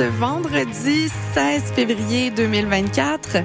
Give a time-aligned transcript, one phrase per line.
[0.00, 3.44] Ce vendredi 16 février 2024.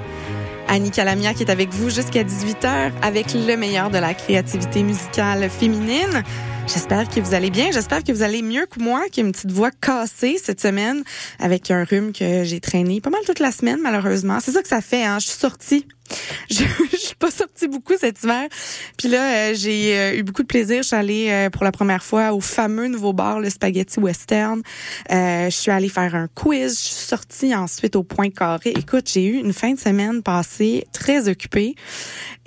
[0.68, 5.50] Annie Calamia qui est avec vous jusqu'à 18h avec le meilleur de la créativité musicale
[5.50, 6.22] féminine.
[6.66, 7.72] J'espère que vous allez bien.
[7.72, 11.04] J'espère que vous allez mieux que moi, qui a une petite voix cassée cette semaine
[11.40, 14.40] avec un rhume que j'ai traîné pas mal toute la semaine, malheureusement.
[14.40, 15.18] C'est ça que ça fait, hein.
[15.18, 15.86] Je suis sortie
[16.50, 18.48] je, je suis pas sortie beaucoup cet hiver.
[18.96, 20.82] Puis là, euh, j'ai euh, eu beaucoup de plaisir.
[20.82, 24.62] Je suis allée euh, pour la première fois au fameux nouveau bar, le Spaghetti Western.
[25.10, 26.78] je suis allée faire un quiz.
[26.78, 28.72] Je suis sortie ensuite au Point Carré.
[28.76, 31.74] Écoute, j'ai eu une fin de semaine passée très occupée.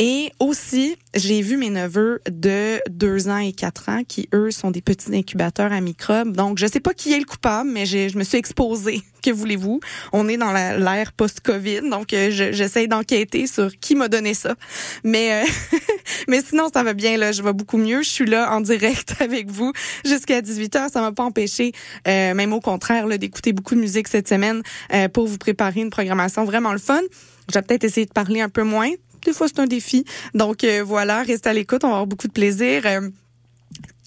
[0.01, 4.71] Et aussi, j'ai vu mes neveux de deux ans et quatre ans qui, eux, sont
[4.71, 6.37] des petits incubateurs à microbes.
[6.37, 9.01] Donc, je sais pas qui est le coupable, mais je me suis exposée.
[9.21, 9.81] Que voulez-vous?
[10.13, 14.55] On est dans l'ère post-COVID, donc j'essaie d'enquêter sur qui m'a donné ça.
[15.03, 15.77] Mais euh,
[16.29, 18.01] mais sinon ça va bien là, je vais beaucoup mieux.
[18.01, 19.73] Je suis là en direct avec vous
[20.05, 21.73] jusqu'à 18h, ça m'a pas empêché
[22.07, 25.89] euh, même au contraire d'écouter beaucoup de musique cette semaine euh, pour vous préparer une
[25.89, 27.01] programmation vraiment le fun.
[27.49, 28.91] Je vais peut-être essayer de parler un peu moins.
[29.25, 30.05] Des fois, c'est un défi.
[30.33, 32.83] Donc voilà, restez à l'écoute, on va avoir beaucoup de plaisir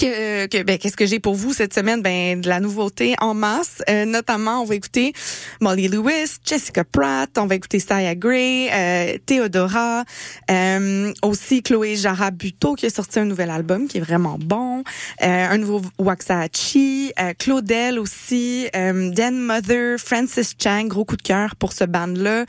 [0.06, 2.02] que, ben, qu'est-ce que j'ai pour vous cette semaine?
[2.02, 3.82] Ben de la nouveauté en masse.
[3.88, 5.12] Euh, notamment, on va écouter
[5.60, 10.04] Molly Lewis, Jessica Pratt, on va écouter Saya Gray, euh, Theodora,
[10.50, 14.82] euh, aussi Chloé Jara Buteau qui a sorti un nouvel album qui est vraiment bon,
[15.20, 21.84] un nouveau Waxahachie, Claudel aussi, Dan Mother, Francis Chang, gros coup de cœur pour ce
[21.84, 22.44] band là.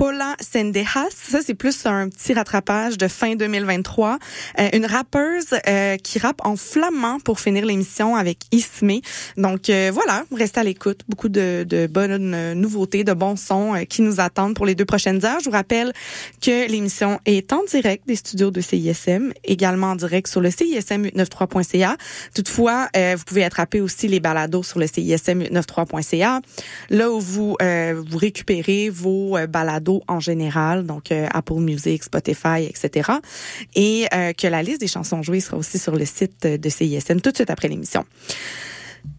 [0.00, 1.10] Paula Sendejas.
[1.12, 4.18] Ça, c'est plus un petit rattrapage de fin 2023.
[4.58, 9.02] Euh, une rappeuse euh, qui rappe en flamand pour finir l'émission avec Ismé.
[9.36, 11.02] Donc euh, voilà, restez à l'écoute.
[11.06, 15.22] Beaucoup de, de, bonnes nouveautés, de bons sons qui nous attendent pour les deux prochaines
[15.26, 15.40] heures.
[15.40, 15.92] Je vous rappelle
[16.40, 21.98] que l'émission est en direct des studios de CISM, également en direct sur le CISM893.ca.
[22.34, 26.40] Toutefois, vous pouvez attraper aussi les balados sur le CISM893.ca,
[26.88, 33.10] là où vous, vous récupérez vos balados en général, donc euh, Apple Music, Spotify, etc.
[33.74, 37.20] Et euh, que la liste des chansons jouées sera aussi sur le site de CISM
[37.20, 38.04] tout de suite après l'émission.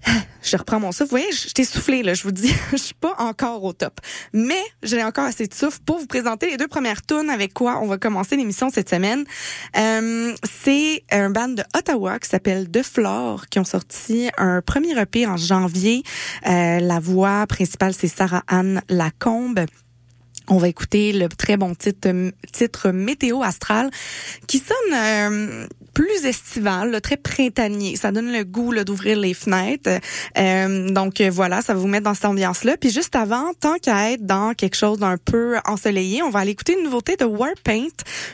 [0.44, 1.12] Je reprends mon souffle.
[1.12, 2.16] Vous voyez, je t'ai soufflé, là.
[2.16, 4.00] Je vous dis, je suis pas encore au top.
[4.34, 7.80] Mais j'ai encore assez de souffle pour vous présenter les deux premières tunes avec quoi
[7.82, 9.24] on va commencer l'émission cette semaine.
[9.78, 10.34] Euh,
[10.64, 15.28] c'est un band de Ottawa qui s'appelle The Flore qui ont sorti un premier EP
[15.28, 16.03] en janvier.
[16.44, 19.66] la voix principale, c'est Sarah Anne Lacombe.
[20.53, 22.09] On va écouter le très bon titre,
[22.51, 23.89] titre Météo Astral
[24.47, 27.96] qui sonne euh, plus estival, très printanier.
[27.96, 30.00] Ça donne le goût d'ouvrir les fenêtres.
[30.38, 32.78] Euh, donc euh, voilà, ça va vous mettre dans cette ambiance-là.
[32.78, 36.52] Puis juste avant, tant qu'à être dans quelque chose d'un peu ensoleillé, on va aller
[36.52, 37.88] écouter une nouveauté de Warpaint,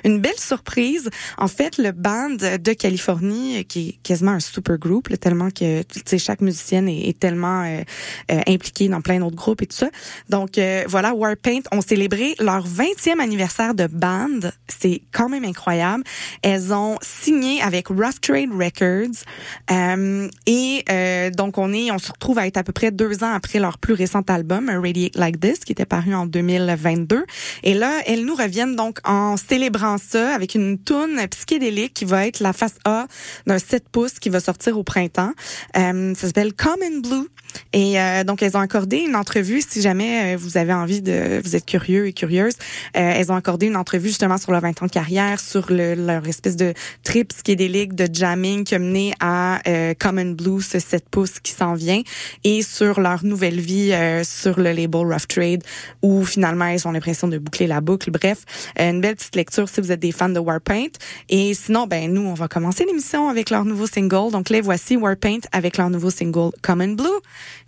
[0.03, 1.09] une belle surprise.
[1.37, 5.83] En fait, le band de Californie, qui est quasiment un super groupe, tellement que
[6.17, 9.89] chaque musicienne est, tellement euh, impliquée dans plein d'autres groupes et tout ça.
[10.29, 14.51] Donc voilà, Warpaint ont célébré leur 20e anniversaire de band.
[14.67, 16.03] C'est quand même incroyable.
[16.43, 19.23] Elles ont signé avec Rough Trade Records.
[19.71, 23.23] Euh, et euh, donc, on est, on se retrouve à être à peu près deux
[23.23, 27.25] ans après leur plus récent album, Radiate Like This, qui était paru en 2022.
[27.63, 32.27] Et là, elles nous reviennent donc en célébrant ça avec une tune psychédélique qui va
[32.27, 33.07] être la face A
[33.45, 35.31] d'un 7 pouces qui va sortir au printemps.
[35.77, 37.27] Euh, ça s'appelle Common Blue.
[37.73, 41.41] Et euh, donc, elles ont accordé une entrevue, si jamais euh, vous avez envie de,
[41.43, 42.53] vous êtes curieux et curieuse,
[42.95, 45.95] euh, elles ont accordé une entrevue justement sur leur 20 ans de carrière, sur le,
[45.95, 46.73] leur espèce de
[47.03, 49.61] trip psychédélique de jamming qui a mené à
[49.99, 52.01] Common Blue, ce 7 pouces qui s'en vient,
[52.43, 55.63] et sur leur nouvelle vie sur le label Rough Trade,
[56.01, 58.11] où finalement, elles ont l'impression de boucler la boucle.
[58.11, 58.43] Bref,
[58.77, 60.87] une belle petite lecture si vous êtes des fans de Warpaint.
[61.29, 64.31] Et sinon, ben nous, on va commencer l'émission avec leur nouveau single.
[64.31, 67.07] Donc, les voici Warpaint avec leur nouveau single Common Blue.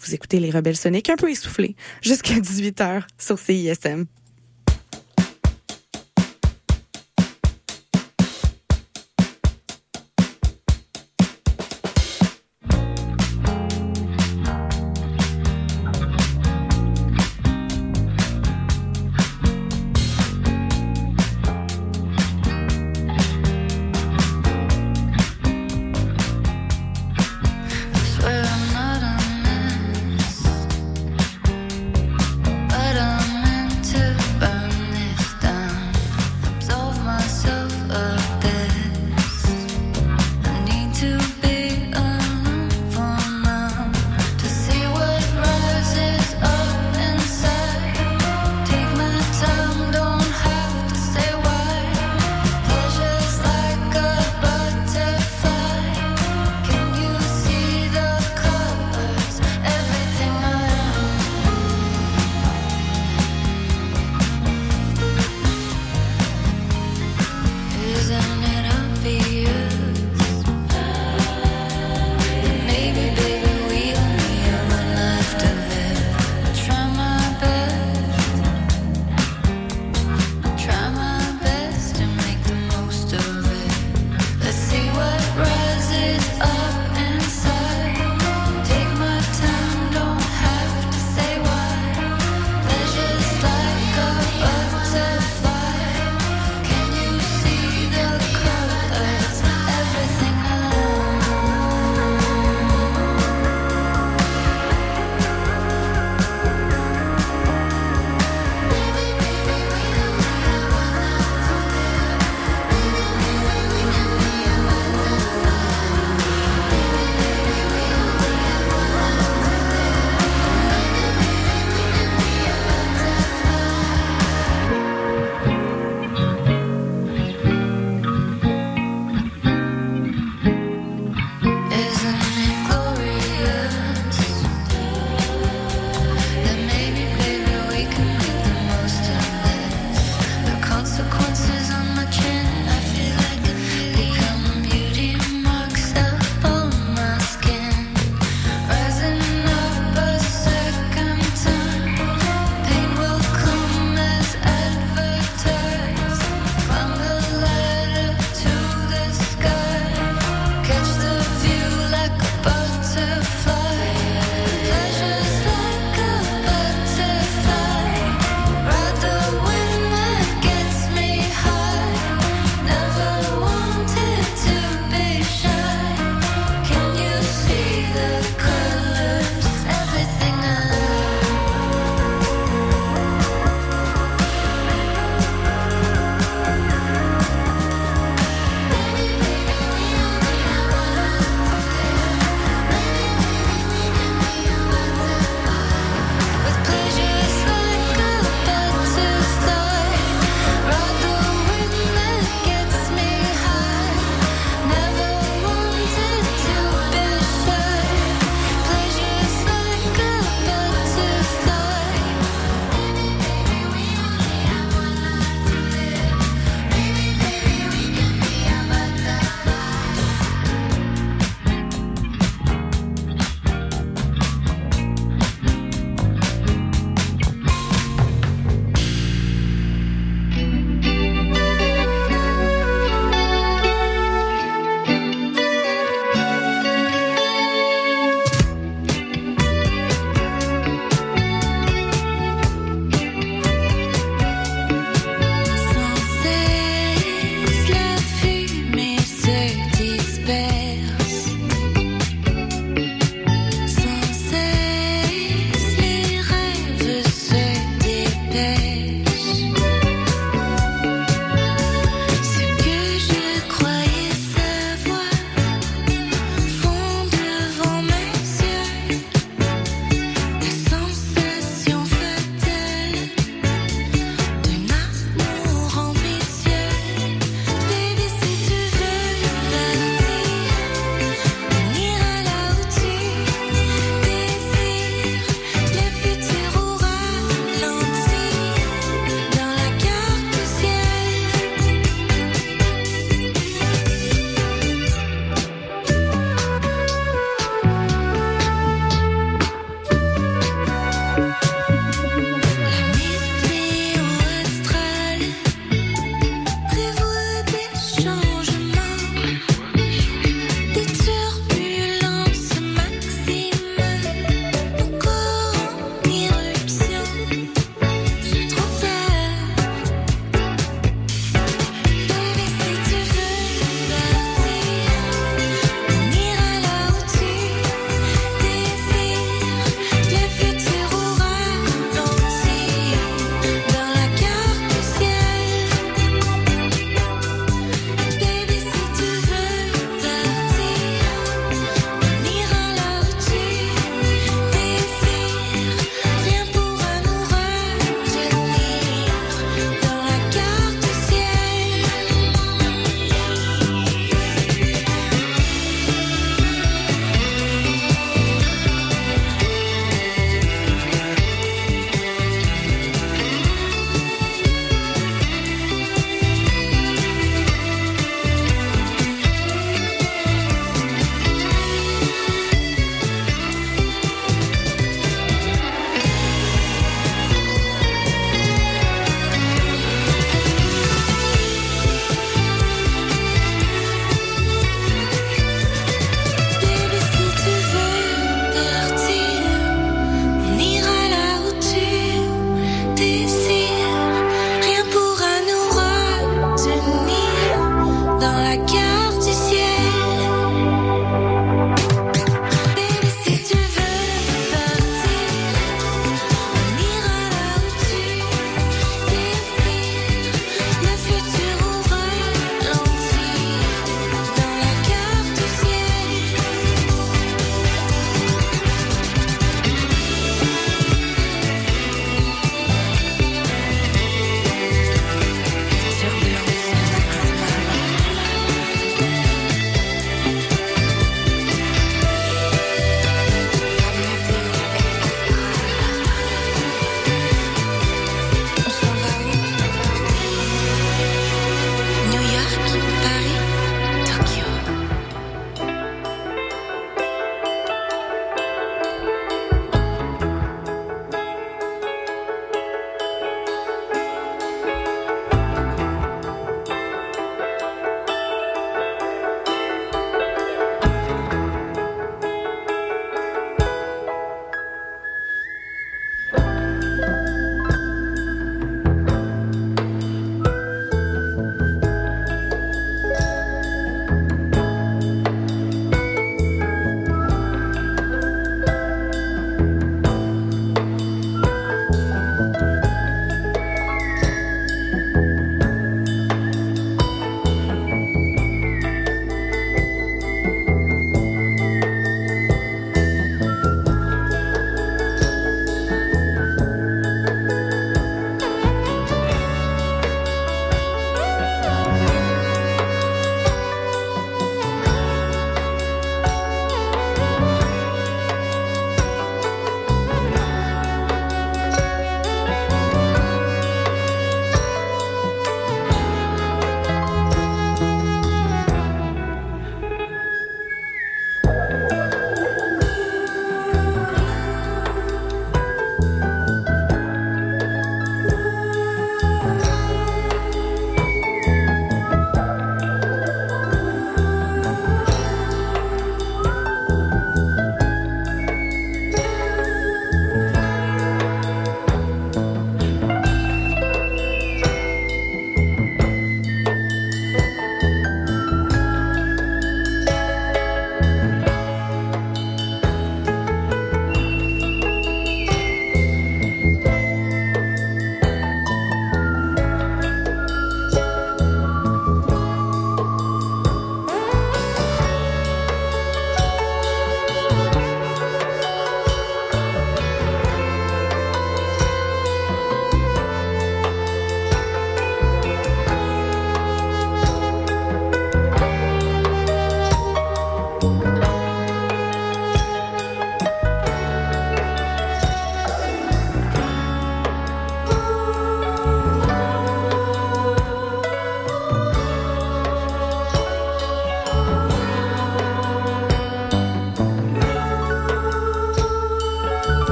[0.00, 4.06] Vous écoutez les Rebelles Soniques un peu essoufflés jusqu'à 18h sur CISM.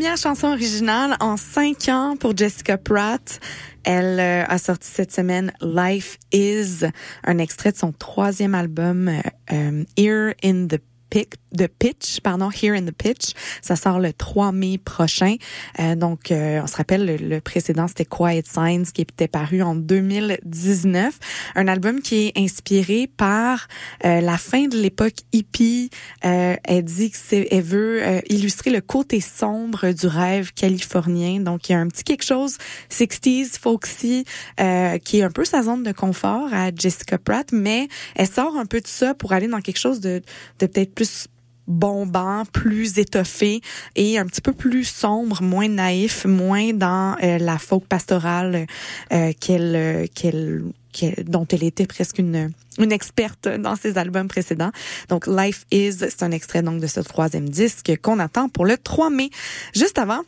[0.00, 3.38] Première chanson originale en cinq ans pour Jessica Pratt.
[3.84, 6.86] Elle euh, a sorti cette semaine Life Is,
[7.22, 9.20] un extrait de son troisième album euh,
[9.52, 10.80] euh Here in the
[11.10, 13.34] The Pitch, pardon, Here in the Pitch.
[13.62, 15.36] Ça sort le 3 mai prochain.
[15.78, 19.74] Euh, donc, euh, on se rappelle, le, précédent, c'était Quiet Signs, qui était paru en
[19.74, 21.18] 2019.
[21.56, 23.66] Un album qui est inspiré par
[24.04, 25.90] euh, la fin de l'époque hippie.
[26.22, 31.40] elle dit qu'elle veut illustrer le côté sombre du rêve californien.
[31.40, 32.58] Donc, il y a un petit quelque chose
[32.90, 34.24] 60s, folksy,
[35.04, 38.66] qui est un peu sa zone de confort à Jessica Pratt, mais elle sort un
[38.66, 40.22] peu de ça pour aller dans quelque chose de,
[40.58, 41.28] de peut-être plus
[41.66, 43.62] bombant, plus étoffé
[43.96, 48.66] et un petit peu plus sombre, moins naïf, moins dans euh, la folk pastorale
[49.14, 50.62] euh, qu'elle euh, qu'elle
[51.24, 54.72] dont elle était presque une, une experte dans ses albums précédents.
[55.08, 58.76] Donc, Life Is, c'est un extrait donc de ce troisième disque qu'on attend pour le
[58.76, 59.30] 3 mai.
[59.72, 60.22] Juste avant,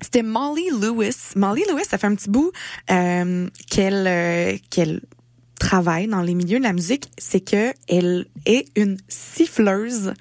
[0.00, 1.34] c'était Molly Lewis.
[1.36, 2.50] Molly Lewis, ça fait un petit bout
[2.90, 5.02] euh, qu'elle qu'elle
[5.64, 10.12] travail dans les milieux de la musique, c'est que elle est une siffleuse,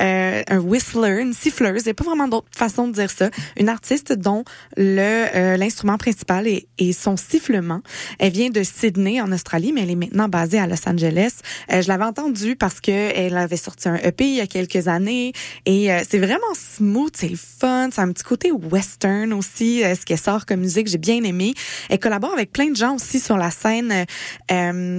[0.00, 1.82] euh, un whistler, une siffleuse.
[1.82, 3.30] Il n'y a pas vraiment d'autre façon de dire ça.
[3.58, 4.44] Une artiste dont
[4.76, 7.80] le euh, l'instrument principal est, est, son sifflement.
[8.18, 11.38] Elle vient de Sydney en Australie, mais elle est maintenant basée à Los Angeles.
[11.72, 14.86] Euh, je l'avais entendue parce que elle avait sorti un EP il y a quelques
[14.86, 15.32] années
[15.64, 19.80] et euh, c'est vraiment smooth, c'est le fun, c'est un petit côté western aussi.
[19.80, 21.54] ce qu'elle sort comme musique, j'ai bien aimé.
[21.88, 23.90] Elle collabore avec plein de gens aussi sur la scène.
[23.92, 24.04] Euh,
[24.52, 24.89] euh,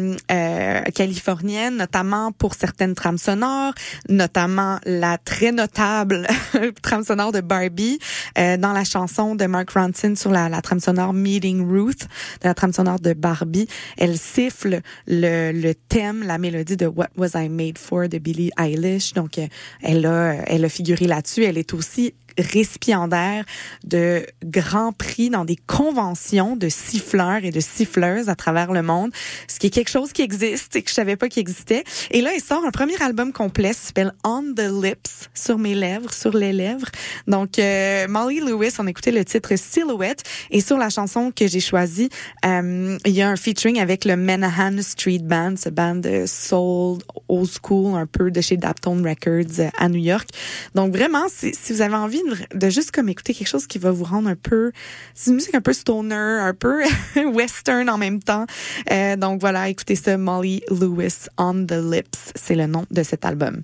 [0.94, 3.74] californienne, notamment pour certaines trames sonores,
[4.10, 6.28] notamment la très notable
[6.82, 8.00] trame sonore de Barbie
[8.38, 12.08] euh, dans la chanson de Mark Ronson sur la, la trame sonore Meeting Ruth,
[12.42, 13.68] de la trame sonore de Barbie.
[13.98, 18.52] Elle siffle le, le thème, la mélodie de What Was I Made For de Billie
[18.58, 19.14] Eilish.
[19.14, 19.40] Donc,
[19.82, 21.44] elle a, elle a figuré là-dessus.
[21.44, 23.46] Elle est aussi récipiendaire
[23.84, 29.12] de grands prix dans des conventions de siffleurs et de siffleuses à travers le monde,
[29.48, 31.84] ce qui est quelque chose qui existe et que je savais pas qu'il existait.
[32.12, 36.14] Et là, il sort un premier album complet, s'appelle On the Lips, sur mes lèvres,
[36.14, 36.88] sur les lèvres.
[37.28, 41.60] Donc, euh, Molly Lewis, on écoutait le titre Silhouette et sur la chanson que j'ai
[41.60, 42.10] choisie,
[42.46, 47.00] euh, il y a un featuring avec le Menahan Street Band, ce band de soul
[47.28, 50.30] old school, un peu de chez Daptone Records euh, à New York.
[50.76, 52.21] Donc, vraiment, si, si vous avez envie
[52.54, 54.72] de, juste comme écouter quelque chose qui va vous rendre un peu,
[55.14, 56.84] c'est une musique un peu stoner, un peu
[57.34, 58.46] western en même temps.
[58.92, 63.26] Euh, donc voilà, écoutez ça, Molly Lewis on the Lips, c'est le nom de cet
[63.26, 63.64] album.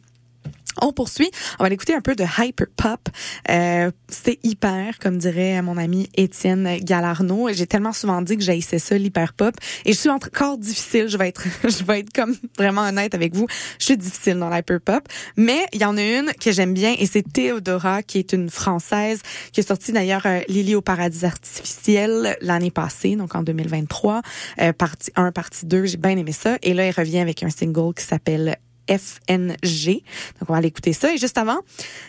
[0.82, 1.32] On poursuit.
[1.60, 3.10] On va écouter un peu de hyper pop.
[3.50, 7.50] Euh, c'est hyper, comme dirait mon ami Étienne Galarno.
[7.52, 9.56] J'ai tellement souvent dit que j'haïssais ça, l'hyper pop.
[9.86, 11.08] Et je suis encore difficile.
[11.08, 13.48] Je vais être, je vais être comme vraiment honnête avec vous.
[13.80, 15.08] Je suis difficile dans l'hyper pop.
[15.36, 18.50] Mais il y en a une que j'aime bien et c'est Théodora, qui est une
[18.50, 24.22] française, qui est sortie d'ailleurs euh, Lily au paradis artificiel l'année passée, donc en 2023.
[24.62, 26.58] Euh, partie 1, partie 2, j'ai bien aimé ça.
[26.62, 28.58] Et là, elle revient avec un single qui s'appelle
[28.89, 30.02] FNG.
[30.39, 31.13] Donc, on va aller écouter ça.
[31.13, 31.60] Et juste avant,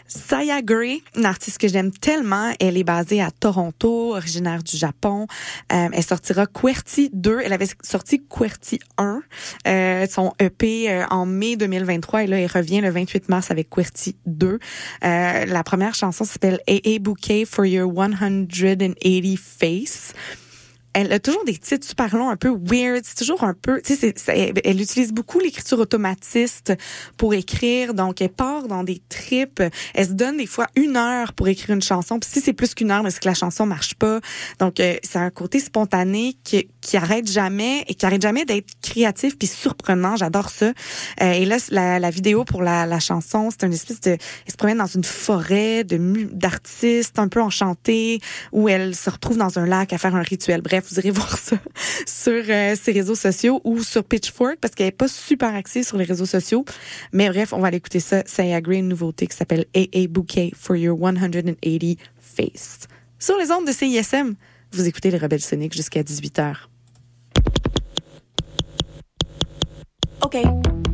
[0.06, 2.52] Saya Gray, une artiste que j'aime tellement.
[2.60, 5.26] Elle est basée à Toronto, originaire du Japon.
[5.72, 7.40] Euh, elle sortira QWERTY 2.
[7.44, 9.22] Elle avait sorti QWERTY 1,
[9.66, 12.24] euh, son EP euh, en mai 2023.
[12.24, 14.58] Et là, elle revient le 28 mars avec QWERTY 2.
[15.04, 20.14] Euh, la première chanson s'appelle AA Bouquet for Your 180 Face.
[21.00, 23.02] Elle a toujours des titres super longs, un peu weird.
[23.04, 24.14] C'est toujours un peu, tu sais,
[24.64, 26.72] elle utilise beaucoup l'écriture automatiste
[27.16, 27.94] pour écrire.
[27.94, 29.62] Donc, elle part dans des tripes.
[29.94, 32.18] Elle se donne des fois une heure pour écrire une chanson.
[32.18, 34.20] Puis si c'est plus qu'une heure, c'est que la chanson marche pas.
[34.58, 38.68] Donc, euh, c'est un côté spontané qui, qui arrête jamais et qui arrête jamais d'être
[38.82, 40.16] créatif puis surprenant.
[40.16, 40.72] J'adore ça.
[41.22, 44.18] Euh, et là, la, la, vidéo pour la, la chanson, c'est une espèce de, elle
[44.52, 45.98] se promène dans une forêt de
[46.32, 48.20] d'artistes un peu enchantés
[48.52, 50.60] où elle se retrouve dans un lac à faire un rituel.
[50.60, 51.56] Bref, vous irez voir ça
[52.06, 55.96] sur euh, ses réseaux sociaux ou sur Pitchfork parce qu'elle est pas super axée sur
[55.96, 56.64] les réseaux sociaux.
[57.12, 58.22] Mais bref, on va aller écouter ça.
[58.38, 62.80] A une nouveauté qui s'appelle AA Bouquet for Your 180 Face.
[63.18, 64.34] Sur les ondes de CISM,
[64.72, 66.54] vous écoutez les Rebelles Soniques jusqu'à 18h.
[70.22, 70.87] OK.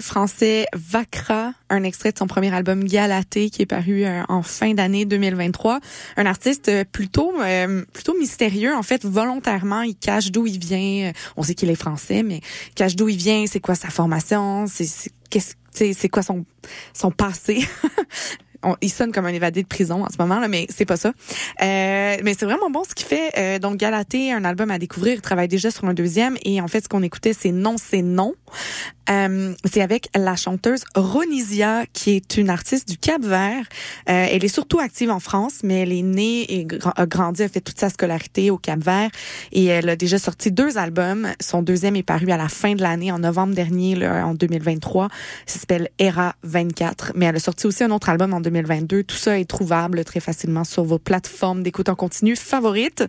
[0.00, 4.74] Français Vakra, un extrait de son premier album Galaté qui est paru euh, en fin
[4.74, 5.78] d'année 2023.
[6.16, 11.12] Un artiste euh, plutôt euh, plutôt mystérieux en fait, volontairement, il cache d'où il vient.
[11.36, 12.40] On sait qu'il est français, mais
[12.74, 16.44] cache d'où il vient, c'est quoi sa formation, c'est qu'est-ce c'est quoi son
[16.92, 17.60] son passé.
[18.80, 21.12] Il sonne comme un évadé de prison en ce moment là, mais c'est pas ça.
[21.62, 23.30] Euh, mais c'est vraiment bon ce qu'il fait.
[23.38, 25.14] Euh, donc Galaté, un album à découvrir.
[25.14, 28.02] Il travaille déjà sur un deuxième et en fait ce qu'on écoutait c'est Non c'est
[28.02, 28.34] non.
[29.10, 33.64] Euh, c'est avec la chanteuse Ronisia, qui est une artiste du Cap-Vert.
[34.08, 36.66] Euh, elle est surtout active en France, mais elle est née et
[36.96, 39.10] a grandi, a fait toute sa scolarité au Cap-Vert.
[39.52, 41.28] Et elle a déjà sorti deux albums.
[41.40, 45.08] Son deuxième est paru à la fin de l'année, en novembre dernier, en 2023.
[45.46, 47.12] Ça s'appelle Era 24.
[47.14, 49.04] Mais elle a sorti aussi un autre album en 2022.
[49.04, 53.04] Tout ça est trouvable très facilement sur vos plateformes d'écoute en continu favorites.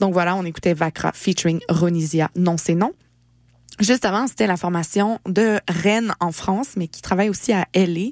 [0.00, 2.30] Donc voilà, on écoutait Vakra featuring Ronisia.
[2.36, 2.92] Non, c'est non.
[3.78, 8.10] Juste avant, c'était la formation de Rennes en France, mais qui travaille aussi à LA.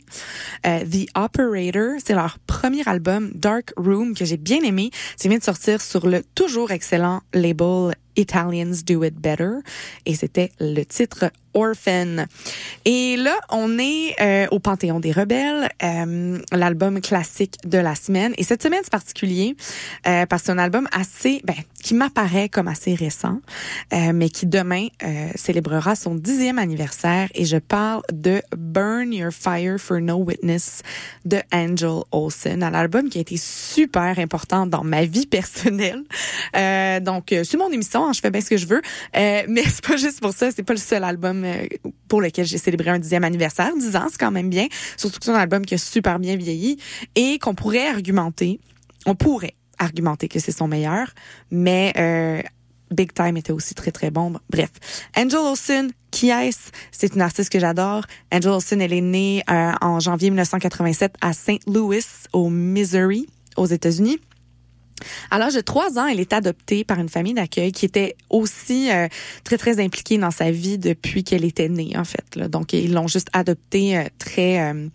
[0.66, 4.90] Euh, The Operator, c'est leur premier album, Dark Room, que j'ai bien aimé.
[5.16, 9.60] C'est vient de sortir sur le toujours excellent label Italians Do It Better.
[10.06, 12.26] Et c'était le titre Orphan.
[12.84, 18.34] Et là, on est euh, au Panthéon des Rebelles, euh, l'album classique de la semaine.
[18.36, 19.56] Et cette semaine, c'est particulier
[20.06, 23.40] euh, parce que c'est un album assez, ben, qui m'apparaît comme assez récent,
[23.92, 27.28] euh, mais qui demain euh, célébrera son dixième anniversaire.
[27.34, 30.82] Et je parle de Burn Your Fire for No Witness
[31.24, 36.02] de Angel Olsen, un album qui a été super important dans ma vie personnelle.
[36.56, 38.82] Euh, donc, c'est mon émission, je fais bien ce que je veux,
[39.16, 41.66] euh, mais c'est pas juste pour ça, c'est pas le seul album euh,
[42.08, 43.72] pour lequel j'ai célébré un dixième anniversaire.
[43.76, 46.36] Dix ans, c'est quand même bien, surtout que c'est un album qui a super bien
[46.36, 46.78] vieilli
[47.14, 48.60] et qu'on pourrait argumenter,
[49.06, 51.12] on pourrait argumenter que c'est son meilleur,
[51.50, 52.42] mais euh,
[52.90, 54.34] Big Time était aussi très très bon.
[54.50, 54.70] Bref,
[55.16, 56.70] Angel Olsen, qui est-ce?
[56.92, 58.04] C'est une artiste que j'adore.
[58.32, 61.60] Angel Olsen, elle est née euh, en janvier 1987 à St.
[61.66, 63.26] Louis, au Missouri,
[63.56, 64.18] aux États-Unis.
[65.30, 68.90] À l'âge de trois ans, elle est adoptée par une famille d'accueil qui était aussi
[68.90, 69.08] euh,
[69.42, 72.36] très très impliquée dans sa vie depuis qu'elle était née en fait.
[72.36, 72.48] Là.
[72.48, 74.88] Donc ils l'ont juste adoptée euh, très euh,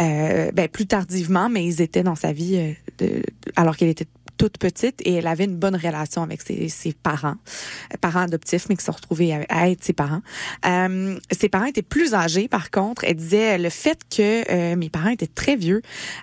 [0.00, 3.22] euh, ben, plus tardivement, mais ils étaient dans sa vie euh, de-
[3.56, 4.06] alors qu'elle était
[4.38, 7.36] toute petite et elle avait une bonne relation avec ses, ses parents,
[7.92, 10.22] euh, parents adoptifs, mais qui se sont retrouvés à, à être ses parents.
[10.66, 13.04] Euh, ses parents étaient plus âgés, par contre.
[13.04, 15.82] Elle disait le fait que euh, mes parents étaient très vieux,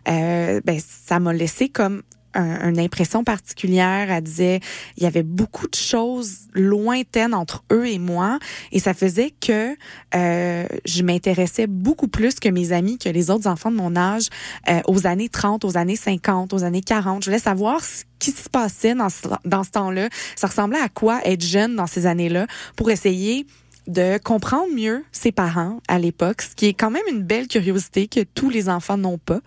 [0.10, 2.02] euh, ben ça m'a laissé comme
[2.34, 4.12] un- une impression particulière.
[4.12, 4.60] Elle disait
[4.98, 8.40] il y avait beaucoup de choses lointaines entre eux et moi
[8.72, 9.76] et ça faisait que
[10.16, 14.28] euh, je m'intéressais beaucoup plus que mes amis, que les autres enfants de mon âge
[14.70, 17.24] euh, aux années 30, aux années 50, aux années 40.
[17.24, 20.10] Je voulais savoir ce qui se passait dans ce, dans ce temps-là.
[20.36, 23.46] Ça ressemblait à quoi être jeune dans ces années-là pour essayer
[23.88, 28.08] de comprendre mieux ses parents à l'époque, ce qui est quand même une belle curiosité
[28.08, 29.40] que tous les enfants n'ont pas.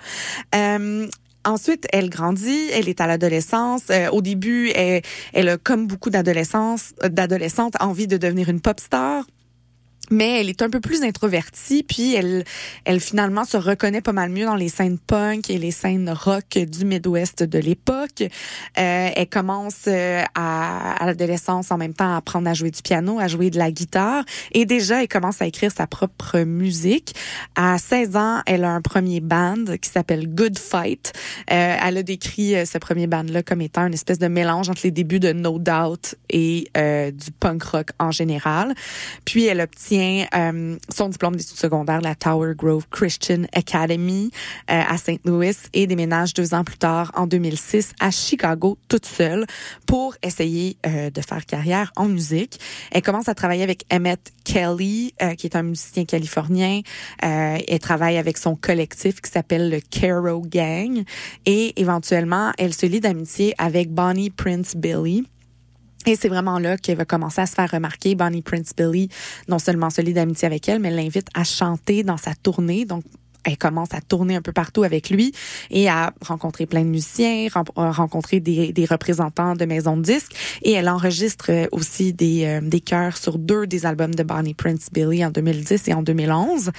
[0.56, 1.06] Euh,
[1.44, 3.82] Ensuite, elle grandit, elle est à l'adolescence.
[3.90, 6.92] Euh, au début, elle, elle, a, comme beaucoup d'adolescentes,
[7.80, 9.24] envie de devenir une pop star
[10.12, 12.44] mais elle est un peu plus introvertie, puis elle,
[12.84, 16.58] elle finalement se reconnaît pas mal mieux dans les scènes punk et les scènes rock
[16.58, 18.22] du Midwest de l'époque.
[18.22, 18.28] Euh,
[19.16, 23.18] elle commence euh, à, à l'adolescence en même temps à apprendre à jouer du piano,
[23.18, 27.14] à jouer de la guitare, et déjà elle commence à écrire sa propre musique.
[27.56, 31.12] À 16 ans, elle a un premier band qui s'appelle Good Fight.
[31.50, 34.82] Euh, elle a décrit euh, ce premier band-là comme étant une espèce de mélange entre
[34.84, 38.74] les débuts de No Doubt et euh, du punk rock en général.
[39.24, 44.30] Puis elle obtient euh, son diplôme d'études secondaires de la Tower Grove Christian Academy
[44.70, 45.20] euh, à St.
[45.24, 49.46] Louis et déménage deux ans plus tard, en 2006, à Chicago, toute seule,
[49.86, 52.58] pour essayer euh, de faire carrière en musique.
[52.90, 56.80] Elle commence à travailler avec Emmett Kelly, qui est un musicien californien.
[57.20, 61.04] elle travaille avec son collectif qui s'appelle le Caro Gang.
[61.46, 65.24] Et éventuellement, elle se lie d'amitié avec Bonnie Prince Billy.
[66.06, 68.14] Et c'est vraiment là qu'elle va commencer à se faire remarquer.
[68.14, 69.08] Bonnie Prince Billy,
[69.48, 72.84] non seulement se lie d'amitié avec elle, mais l'invite à chanter dans sa tournée.
[72.84, 73.04] Donc,
[73.44, 75.32] elle commence à tourner un peu partout avec lui
[75.70, 80.32] et à rencontrer plein de musiciens, rencontrer des, des représentants de maisons de disques
[80.62, 84.88] et elle enregistre aussi des, euh, des chœurs sur deux des albums de Bonnie Prince
[84.92, 86.70] Billy en 2010 et en 2011.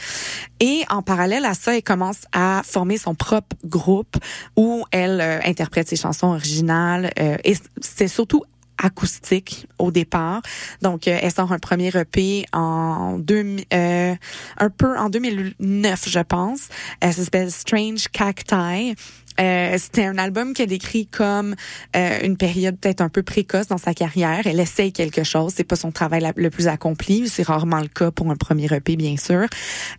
[0.60, 4.16] Et en parallèle à ça, elle commence à former son propre groupe
[4.56, 8.44] où elle euh, interprète ses chansons originales euh, et c'est surtout
[8.84, 10.42] acoustique au départ.
[10.82, 14.16] Donc, euh, elle sort un premier EP en deux, euh,
[14.58, 16.68] un peu en 2009, je pense.
[17.00, 18.96] Elle s'appelle Strange Cacti.
[19.40, 21.56] Euh, c'était un album qu'elle décrit comme
[21.96, 24.42] euh, une période peut-être un peu précoce dans sa carrière.
[24.46, 25.54] Elle essaye quelque chose.
[25.56, 27.28] C'est pas son travail le plus accompli.
[27.30, 29.44] C'est rarement le cas pour un premier EP, bien sûr.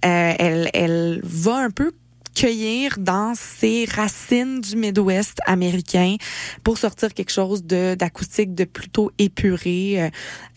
[0.05, 1.93] Euh, elle, elle va un peu
[2.35, 6.17] cueillir dans ses racines du Midwest américain
[6.63, 10.11] pour sortir quelque chose de d'acoustique de plutôt épuré, euh,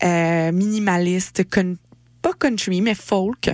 [0.04, 1.44] euh minimaliste,
[2.22, 3.50] pas country mais folk.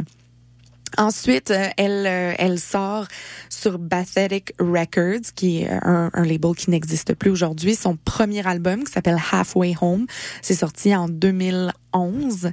[0.96, 3.06] Ensuite, euh, elle, euh, elle sort
[3.54, 8.84] sur Bathetic Records, qui est un, un label qui n'existe plus aujourd'hui, son premier album
[8.84, 10.06] qui s'appelle Halfway Home.
[10.42, 12.50] C'est sorti en 2011.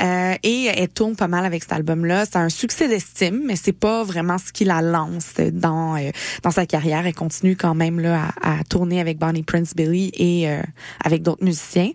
[0.00, 2.24] Euh, et elle tourne pas mal avec cet album-là.
[2.26, 6.10] C'est un succès d'estime, mais c'est pas vraiment ce qui la lance dans euh,
[6.42, 7.06] dans sa carrière.
[7.06, 10.62] Elle continue quand même là à, à tourner avec Bonnie Prince Billy et euh,
[11.04, 11.90] avec d'autres musiciens.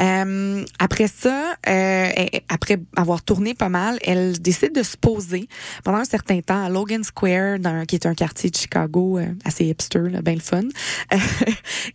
[0.00, 1.56] Euh, après ça,
[2.48, 5.48] après avoir tourné pas mal, elle décide de se poser
[5.84, 9.64] pendant un certain temps à Logan Square, dans, qui est un quartier de Chicago assez
[9.66, 10.62] hipster, là, bien le fun.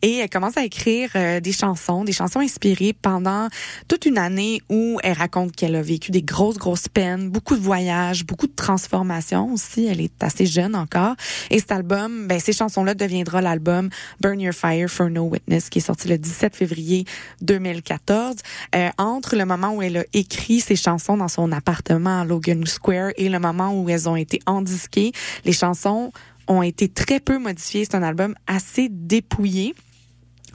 [0.01, 3.47] et elle commence à écrire des chansons, des chansons inspirées pendant
[3.87, 7.61] toute une année où elle raconte qu'elle a vécu des grosses, grosses peines, beaucoup de
[7.61, 9.85] voyages, beaucoup de transformations aussi.
[9.85, 11.15] Elle est assez jeune encore.
[11.49, 13.89] Et cet album, ben, ces chansons-là deviendra l'album
[14.19, 17.05] Burn Your Fire for No Witness, qui est sorti le 17 février
[17.41, 18.35] 2014.
[18.75, 22.65] Euh, entre le moment où elle a écrit ces chansons dans son appartement à Logan
[22.65, 25.11] Square et le moment où elles ont été endisquées,
[25.45, 25.90] les chansons
[26.47, 27.85] ont été très peu modifiées.
[27.85, 29.75] C'est un album assez dépouillé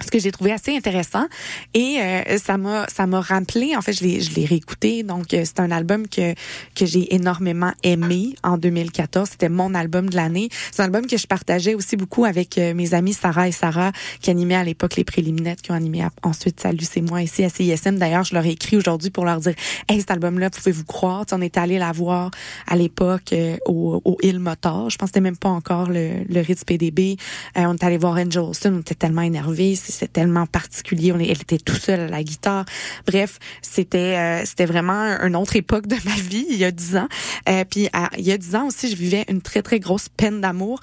[0.05, 1.27] ce que j'ai trouvé assez intéressant
[1.75, 5.03] et euh, ça m'a ça m'a rappelé en fait je l'ai je l'ai réécouté.
[5.03, 6.35] Donc euh, c'est un album que
[6.75, 10.49] que j'ai énormément aimé en 2014 c'était mon album de l'année.
[10.73, 13.93] C'est un album que je partageais aussi beaucoup avec euh, mes amis Sarah et Sarah
[14.21, 17.49] qui animaient à l'époque les préliminaires qui ont animé ensuite Salut c'est moi ici à
[17.49, 19.55] CISM d'ailleurs je leur ai écrit aujourd'hui pour leur dire
[19.89, 22.31] hey cet album là pouvez-vous croire on est allé la voir
[22.67, 23.35] à l'époque
[23.67, 27.17] au, au Hill Motor je pense que c'était même pas encore le le Ritz PDB
[27.55, 28.75] on est allé voir Angel Olsen.
[28.75, 31.13] On était tellement énervés c'est tellement particulier.
[31.13, 32.65] On, elle était tout seule à la guitare.
[33.07, 36.97] Bref, c'était euh, c'était vraiment une autre époque de ma vie il y a dix
[36.97, 37.09] ans.
[37.49, 40.41] Euh, puis il y a dix ans aussi, je vivais une très très grosse peine
[40.41, 40.81] d'amour.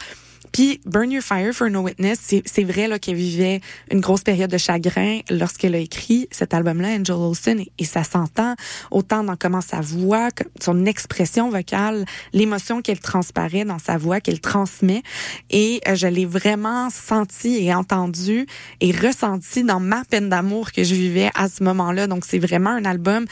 [0.53, 3.59] Puis Burn Your Fire for No Witness, c'est vrai là qu'elle vivait
[3.91, 8.55] une grosse période de chagrin lorsqu'elle a écrit cet album-là, Angel Olsen, et, ça s'entend
[8.91, 10.29] autant dans comment sa voix,
[10.61, 15.01] son expression vocale, l'émotion qu'elle transparaît dans sa voix, qu'elle transmet.
[15.49, 18.45] Et euh, je l'ai vraiment senti et entendu
[18.79, 22.05] et ressenti dans ma peine d'amour que je vivais à ce moment-là.
[22.05, 23.25] Donc c'est vraiment un album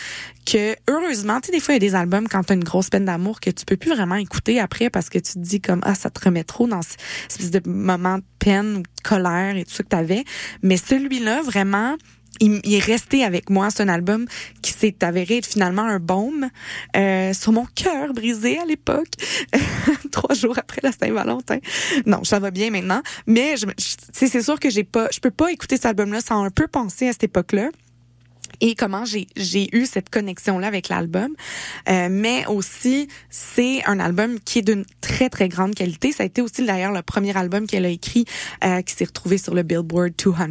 [0.45, 2.63] que heureusement, tu sais, des fois, il y a des albums quand tu as une
[2.63, 5.61] grosse peine d'amour que tu peux plus vraiment écouter après parce que tu te dis
[5.61, 6.81] comme, ah, ça te remet trop dans
[7.29, 10.23] espèce de moment de peine ou de colère et tout ça que tu avais.
[10.61, 11.97] Mais celui-là, vraiment,
[12.41, 13.69] il, est resté avec moi.
[13.69, 14.25] C'est un album
[14.61, 16.49] qui s'est avéré finalement un baume
[16.95, 19.09] euh, sur mon cœur brisé à l'époque,
[20.11, 21.59] trois jours après la Saint-Valentin.
[22.05, 25.51] Non, ça va bien maintenant, mais je, c'est sûr que j'ai pas, je peux pas
[25.51, 27.69] écouter cet album-là sans un peu penser à cette époque-là.
[28.59, 31.33] Et comment j'ai j'ai eu cette connexion là avec l'album.
[31.89, 36.11] Euh, mais aussi c'est un album qui est d'une très très grande qualité.
[36.11, 38.25] Ça a été aussi d'ailleurs le premier album qu'elle a écrit
[38.63, 40.41] euh, qui s'est retrouvé sur le Billboard 200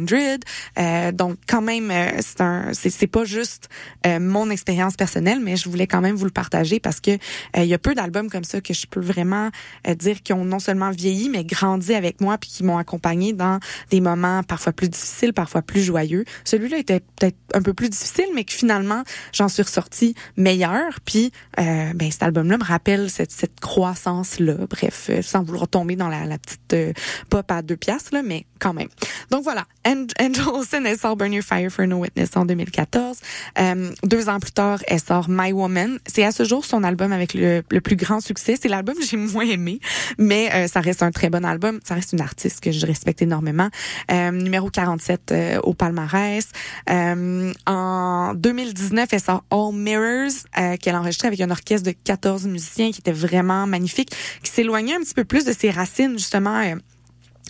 [0.77, 3.69] euh, donc quand même euh, c'est un c'est pas juste
[4.05, 7.11] euh, mon expérience personnelle mais je voulais quand même vous le partager parce que
[7.57, 9.49] il y a peu d'albums comme ça que je peux vraiment
[9.97, 13.59] dire qui ont non seulement vieilli mais grandi avec moi puis qui m'ont accompagné dans
[13.89, 16.25] des moments parfois plus difficiles parfois plus joyeux.
[16.43, 20.99] Celui-là était peut-être un peu plus difficile mais que finalement, j'en suis ressortie meilleure.
[21.05, 24.55] Puis, euh, ben, cet album-là me rappelle cette, cette croissance-là.
[24.69, 26.93] Bref, euh, sans vouloir tomber dans la, la petite euh,
[27.29, 28.89] pop à deux piastres, là, mais quand même.
[29.31, 33.17] Donc voilà, Angel Olsen, elle sort Burn Your Fire for No Witness en 2014.
[33.59, 35.99] Euh, deux ans plus tard, elle sort My Woman.
[36.05, 38.57] C'est à ce jour son album avec le, le plus grand succès.
[38.61, 39.79] C'est l'album que j'ai moins aimé,
[40.17, 41.79] mais euh, ça reste un très bon album.
[41.83, 43.69] Ça reste une artiste que je respecte énormément.
[44.09, 45.33] Numéro 47
[45.63, 46.47] au palmarès.
[46.87, 47.51] en
[47.81, 52.45] en 2019, elle sort All Mirrors, euh, qu'elle a enregistré avec un orchestre de 14
[52.45, 54.11] musiciens qui était vraiment magnifique,
[54.43, 56.61] qui s'éloignait un petit peu plus de ses racines, justement.
[56.61, 56.75] Euh,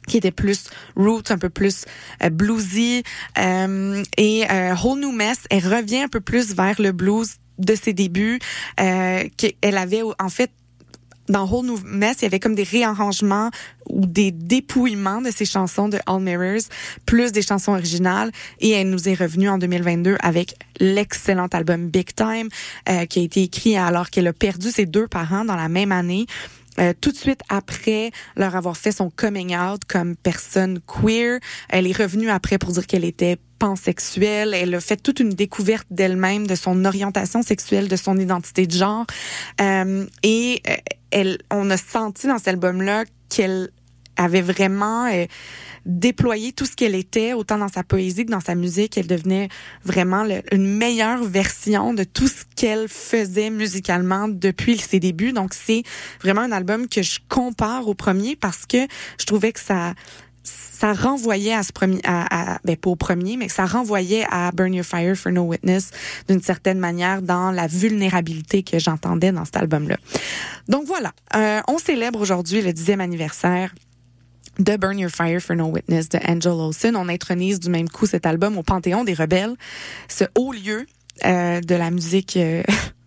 [0.07, 0.63] qui était plus
[0.95, 1.85] roots, un peu plus
[2.23, 3.03] euh, bluesy.
[3.37, 4.45] Et
[4.83, 8.39] Whole New Mess, elle revient un peu plus vers le blues de ses débuts.
[8.77, 10.49] qu'elle avait en fait
[11.31, 13.49] dans Whole New Mess, il y avait comme des réarrangements
[13.89, 16.67] ou des dépouillements de ces chansons de All Mirrors,
[17.05, 18.31] plus des chansons originales.
[18.59, 22.49] Et elle nous est revenue en 2022 avec l'excellent album Big Time,
[22.89, 25.91] euh, qui a été écrit alors qu'elle a perdu ses deux parents dans la même
[25.91, 26.25] année.
[26.79, 31.85] Euh, tout de suite après leur avoir fait son coming out comme personne queer, elle
[31.85, 34.55] est revenue après pour dire qu'elle était pansexuelle.
[34.55, 38.71] Elle a fait toute une découverte d'elle-même, de son orientation sexuelle, de son identité de
[38.71, 39.05] genre.
[39.61, 40.73] Euh, et euh,
[41.11, 43.69] elle, on a senti dans cet album-là qu'elle
[44.17, 45.27] avait vraiment euh,
[45.85, 48.97] déployé tout ce qu'elle était, autant dans sa poésie que dans sa musique.
[48.97, 49.49] Elle devenait
[49.85, 55.33] vraiment une meilleure version de tout ce qu'elle faisait musicalement depuis ses débuts.
[55.33, 55.83] Donc c'est
[56.19, 58.87] vraiment un album que je compare au premier parce que
[59.19, 59.93] je trouvais que ça
[60.81, 64.51] ça renvoyait à ce premier, à, à, ben pas au premier, mais ça renvoyait à
[64.51, 65.91] Burn Your Fire for No Witness
[66.27, 69.97] d'une certaine manière dans la vulnérabilité que j'entendais dans cet album-là.
[70.67, 73.75] Donc voilà, euh, on célèbre aujourd'hui le dixième anniversaire
[74.57, 76.95] de Burn Your Fire for No Witness de Angel Olsen.
[76.95, 79.53] On intronise du même coup cet album au Panthéon des Rebelles,
[80.07, 80.87] ce haut lieu
[81.25, 82.63] euh, de la musique euh,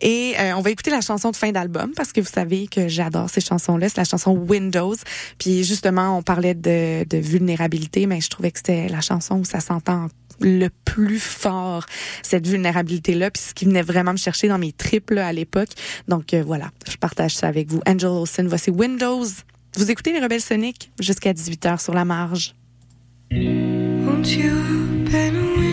[0.00, 2.88] Et euh, on va écouter la chanson de fin d'album parce que vous savez que
[2.88, 3.88] j'adore ces chansons-là.
[3.88, 4.94] C'est la chanson Windows.
[5.38, 9.44] Puis justement, on parlait de, de vulnérabilité, mais je trouvais que c'était la chanson où
[9.44, 10.08] ça s'entend
[10.40, 11.86] le plus fort
[12.22, 15.70] cette vulnérabilité là puis ce qui venait vraiment me chercher dans mes triples à l'époque.
[16.08, 16.70] Donc euh, voilà.
[16.88, 17.80] Je partage ça avec vous.
[17.86, 19.26] Angel Olsen voici Windows.
[19.76, 22.54] Vous écoutez les Rebelles Soniques jusqu'à 18h sur la marge.
[23.32, 25.63] Won't you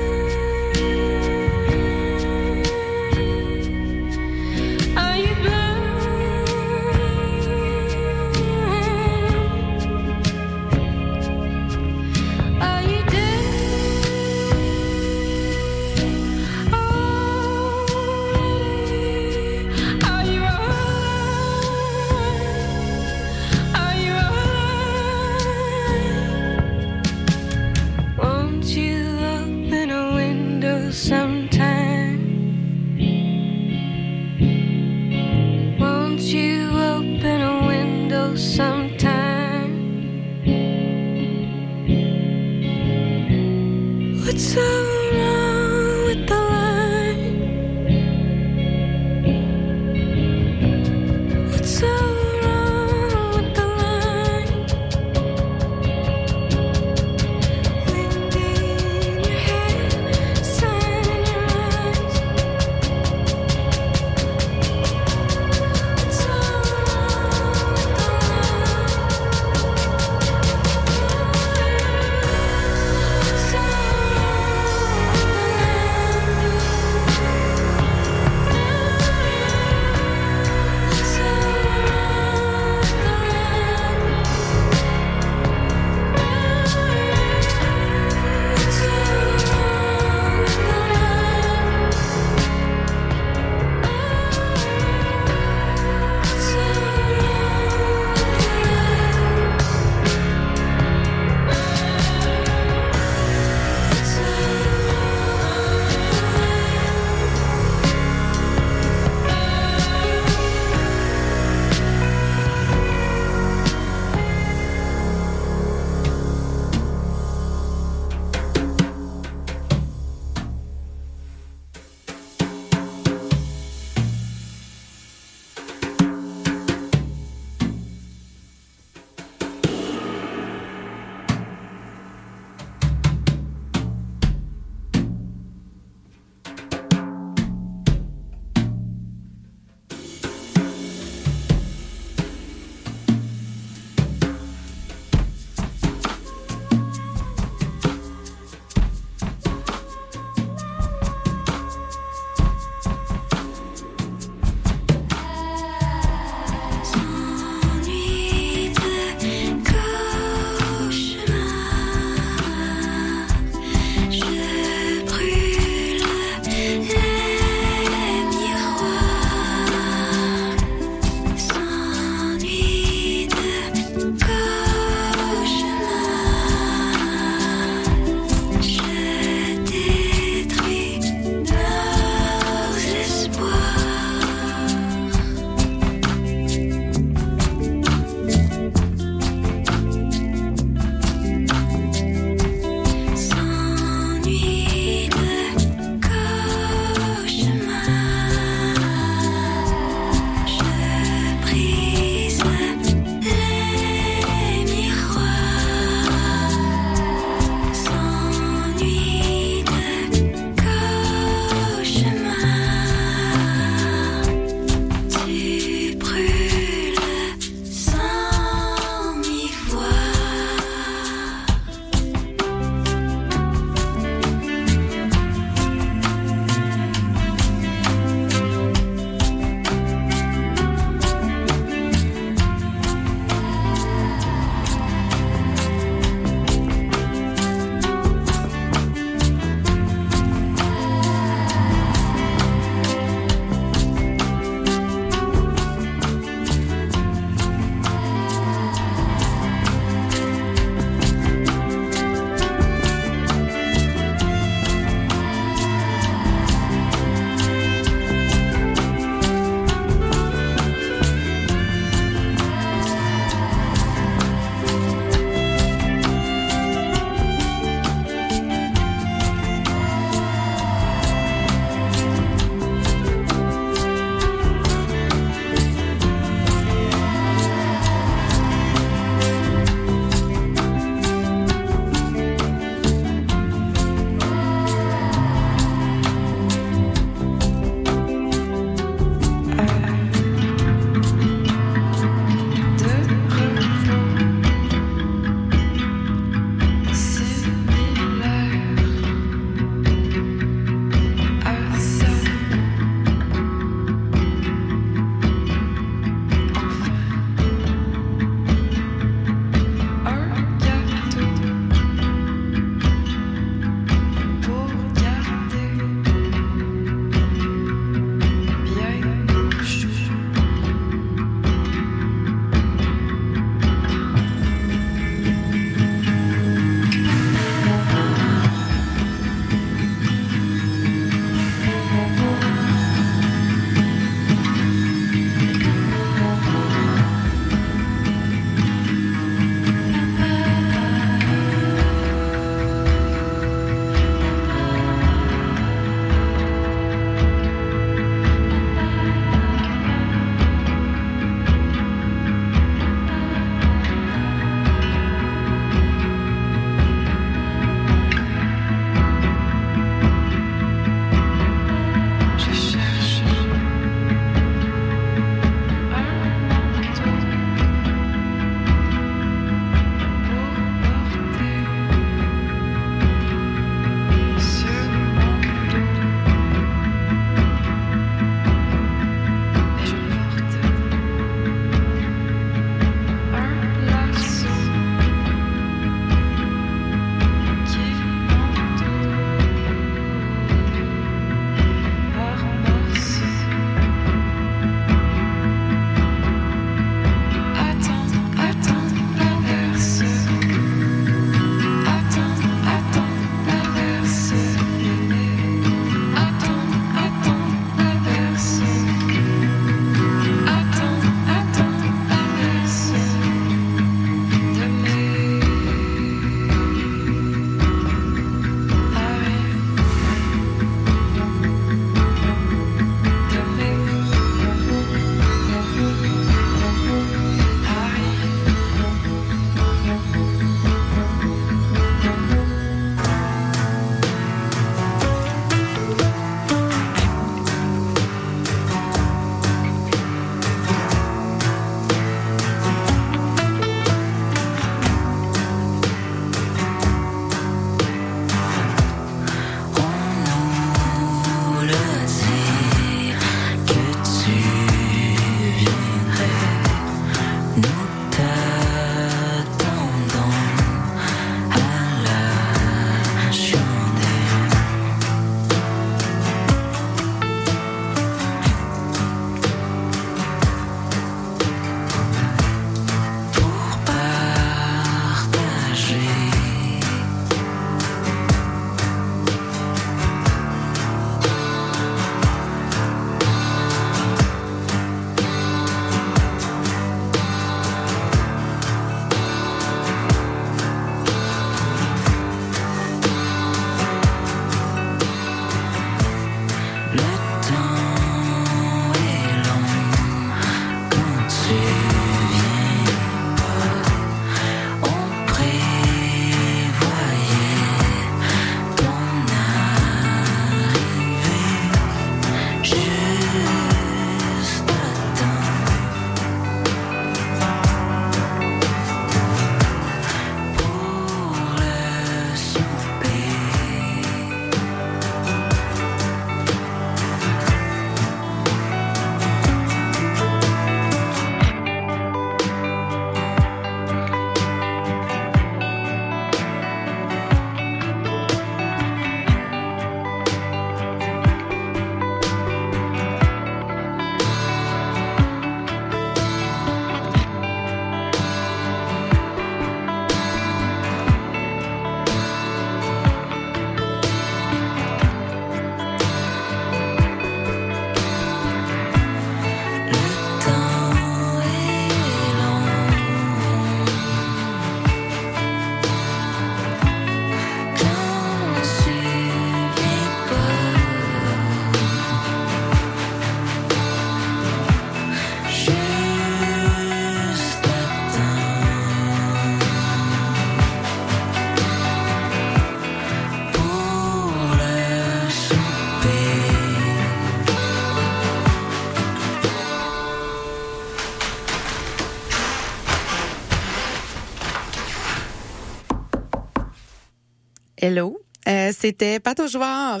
[597.80, 598.18] Hello.
[598.48, 600.00] Euh, C'était Joueur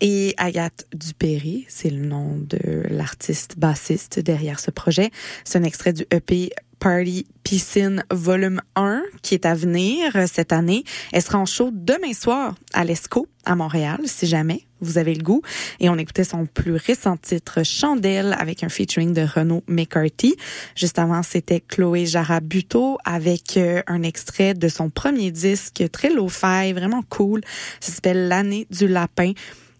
[0.00, 2.58] et Agathe Dupéry, c'est le nom de
[2.90, 5.10] l'artiste bassiste derrière ce projet.
[5.44, 10.84] C'est un extrait du EP Party Piscine Volume 1 qui est à venir cette année.
[11.12, 15.22] Elle sera en show demain soir à l'ESCO à Montréal, si jamais vous avez le
[15.22, 15.42] goût.
[15.80, 20.36] Et on écoutait son plus récent titre, Chandelle, avec un featuring de Renaud McCarthy.
[20.76, 26.72] Juste avant, c'était Chloé Jarabuto avec euh, un extrait de son premier disque, très low-fi,
[26.72, 27.40] vraiment cool.
[27.80, 29.32] Ça s'appelle L'année du lapin.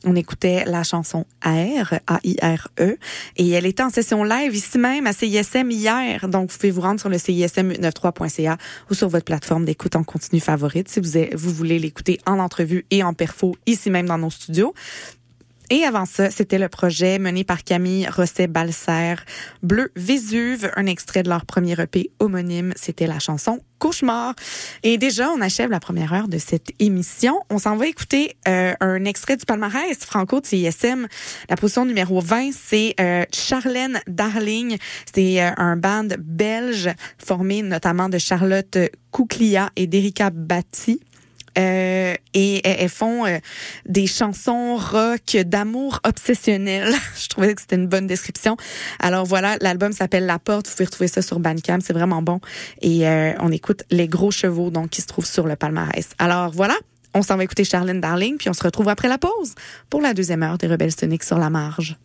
[0.04, 2.96] On écoutait la chanson Air, A-I-R-E,
[3.36, 6.28] et elle était en session live ici même à CISM hier.
[6.28, 8.56] Donc, vous pouvez vous rendre sur le CISM93.ca
[8.90, 12.84] ou sur votre plateforme d'écoute en continu favorite si vous, vous voulez l'écouter en entrevue
[12.90, 14.74] et en perfo ici même dans nos studios.
[15.70, 19.16] Et avant ça, c'était le projet mené par Camille Rosset-Balser,
[19.62, 22.72] Bleu Vésuve, un extrait de leur premier EP homonyme.
[22.76, 24.34] C'était la chanson Cauchemar.
[24.84, 27.40] Et déjà, on achève la première heure de cette émission.
[27.50, 31.08] On s'en va écouter euh, un extrait du palmarès franco de CISM.
[31.48, 34.76] La position numéro 20, c'est euh, Charlène Darling.
[35.12, 38.78] C'est euh, un band belge formé notamment de Charlotte
[39.10, 41.00] Kouclia et d'Erika Batty.
[41.58, 43.38] Euh, et elles font euh,
[43.86, 46.94] des chansons rock d'amour obsessionnel.
[47.20, 48.56] Je trouvais que c'était une bonne description.
[49.00, 50.68] Alors voilà, l'album s'appelle La Porte.
[50.68, 52.40] Vous pouvez retrouver ça sur Bandcamp, c'est vraiment bon.
[52.80, 56.10] Et euh, on écoute les gros chevaux donc qui se trouvent sur le palmarès.
[56.18, 56.74] Alors voilà,
[57.14, 59.54] on s'en va écouter Charlene Darling, puis on se retrouve après la pause
[59.90, 61.96] pour la deuxième heure des Rebelles Soniques sur la marge.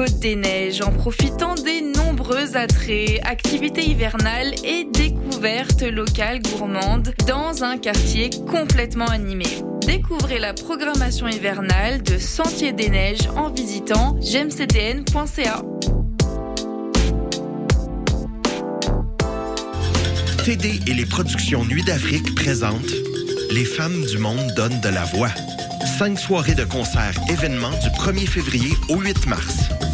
[0.00, 7.64] Côte des Neiges en profitant des nombreux attraits, activités hivernales et découvertes locales gourmandes dans
[7.64, 9.44] un quartier complètement animé.
[9.86, 15.62] Découvrez la programmation hivernale de Sentier des Neiges en visitant gemcdn.ca.
[20.46, 22.94] TD et les productions Nuit d'Afrique présentent
[23.50, 25.28] Les femmes du monde donnent de la voix
[25.86, 29.68] cinq soirées de concerts événements du 1er février au 8 mars.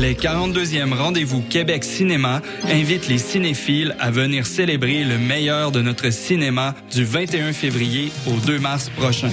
[0.00, 6.08] Les 42e rendez-vous Québec Cinéma invitent les cinéphiles à venir célébrer le meilleur de notre
[6.08, 9.28] cinéma du 21 février au 2 mars prochain.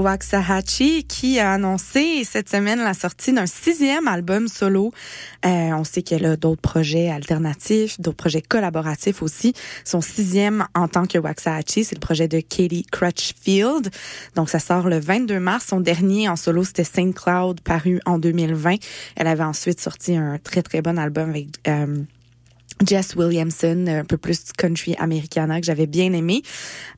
[0.05, 4.91] Waxahachie qui a annoncé cette semaine la sortie d'un sixième album solo.
[5.45, 9.53] Euh, on sait qu'elle a d'autres projets alternatifs, d'autres projets collaboratifs aussi.
[9.83, 13.89] Son sixième en tant que Waxahachie, c'est le projet de Katie Crutchfield.
[14.35, 15.65] Donc ça sort le 22 mars.
[15.69, 18.75] Son dernier en solo, c'était Saint Cloud, paru en 2020.
[19.15, 22.03] Elle avait ensuite sorti un très très bon album avec euh,
[22.84, 26.41] Jess Williamson, un peu plus country americana que j'avais bien aimé.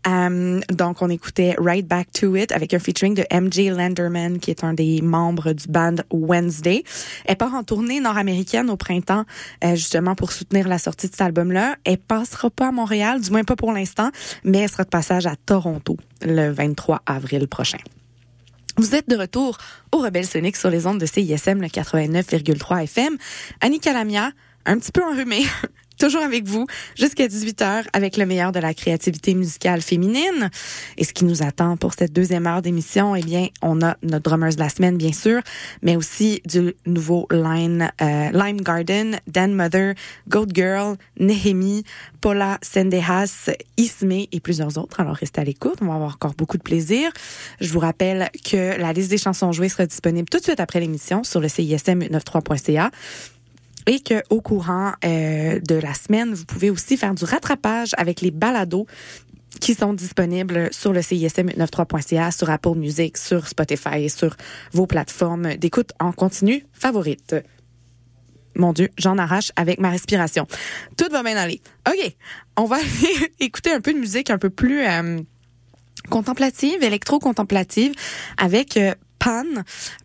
[0.07, 4.49] Euh, donc on écoutait Right Back to It avec un featuring de MJ Landerman qui
[4.49, 6.83] est un des membres du band Wednesday.
[7.25, 9.25] Elle part en tournée nord-américaine au printemps
[9.63, 11.75] euh, justement pour soutenir la sortie de cet album-là.
[11.83, 14.09] Elle passera pas à Montréal, du moins pas pour l'instant,
[14.43, 17.79] mais elle sera de passage à Toronto le 23 avril prochain.
[18.77, 19.57] Vous êtes de retour
[19.91, 23.17] au Rebelle Sonic sur les ondes de CISM le 89,3 FM.
[23.59, 24.31] Annie Calamia,
[24.67, 25.43] un petit peu enrhumée,
[25.97, 30.49] toujours avec vous jusqu'à 18h avec le meilleur de la créativité musicale féminine.
[30.97, 34.29] Et ce qui nous attend pour cette deuxième heure d'émission, eh bien, on a notre
[34.29, 35.41] drummers de la semaine, bien sûr,
[35.81, 39.95] mais aussi du nouveau line, euh, Lime Garden, Dan Mother,
[40.27, 41.83] Goat Girl, Nehemi,
[42.21, 44.99] Paula Sendejas, Isme et plusieurs autres.
[44.99, 45.77] Alors, restez à l'écoute.
[45.81, 47.09] On va avoir encore beaucoup de plaisir.
[47.59, 50.79] Je vous rappelle que la liste des chansons jouées sera disponible tout de suite après
[50.79, 52.91] l'émission sur le CISM 93.ca
[53.87, 58.21] et que au courant euh, de la semaine, vous pouvez aussi faire du rattrapage avec
[58.21, 58.85] les balados
[59.59, 64.35] qui sont disponibles sur le CISM93.ca, sur Apple Music, sur Spotify et sur
[64.71, 67.35] vos plateformes d'écoute en continu favorites.
[68.55, 70.47] Mon Dieu, j'en arrache avec ma respiration.
[70.97, 71.61] Tout va bien aller.
[71.87, 72.15] OK,
[72.57, 75.19] on va aller écouter un peu de musique un peu plus euh,
[76.09, 77.93] contemplative, électro-contemplative,
[78.37, 79.43] avec euh, Pan.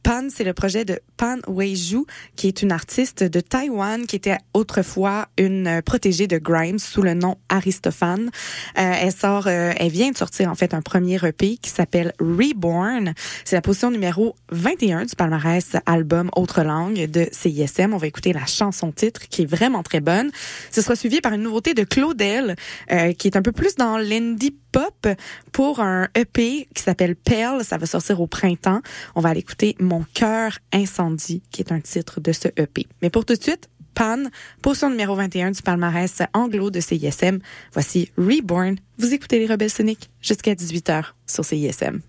[0.03, 2.05] Pan, c'est le projet de Pan Weiju,
[2.37, 7.15] qui est une artiste de Taïwan, qui était autrefois une protégée de Grimes sous le
[7.15, 8.31] nom Aristophane.
[8.79, 12.13] Euh, elle sort, euh, elle vient de sortir en fait un premier EP qui s'appelle
[12.21, 13.15] Reborn.
[13.45, 17.95] C'est la position numéro 21 du palmarès album Autre langue de CISM.
[17.95, 20.31] On va écouter la chanson titre qui est vraiment très bonne.
[20.71, 22.57] Ce sera suivi par une nouveauté de Claudel,
[22.91, 25.07] euh, qui est un peu plus dans l'indie pop
[25.53, 27.65] pour un EP qui s'appelle Pearl.
[27.65, 28.81] Ça va sortir au printemps.
[29.15, 32.87] On va aller écouter Mon cœur incendie, qui est un titre de ce EP.
[33.03, 34.25] Mais pour tout de suite, Pan,
[34.63, 37.41] position numéro 21 du palmarès anglo de CISM.
[37.73, 38.77] Voici Reborn.
[38.99, 42.01] Vous écoutez les Rebelles Soniques jusqu'à 18h sur CISM.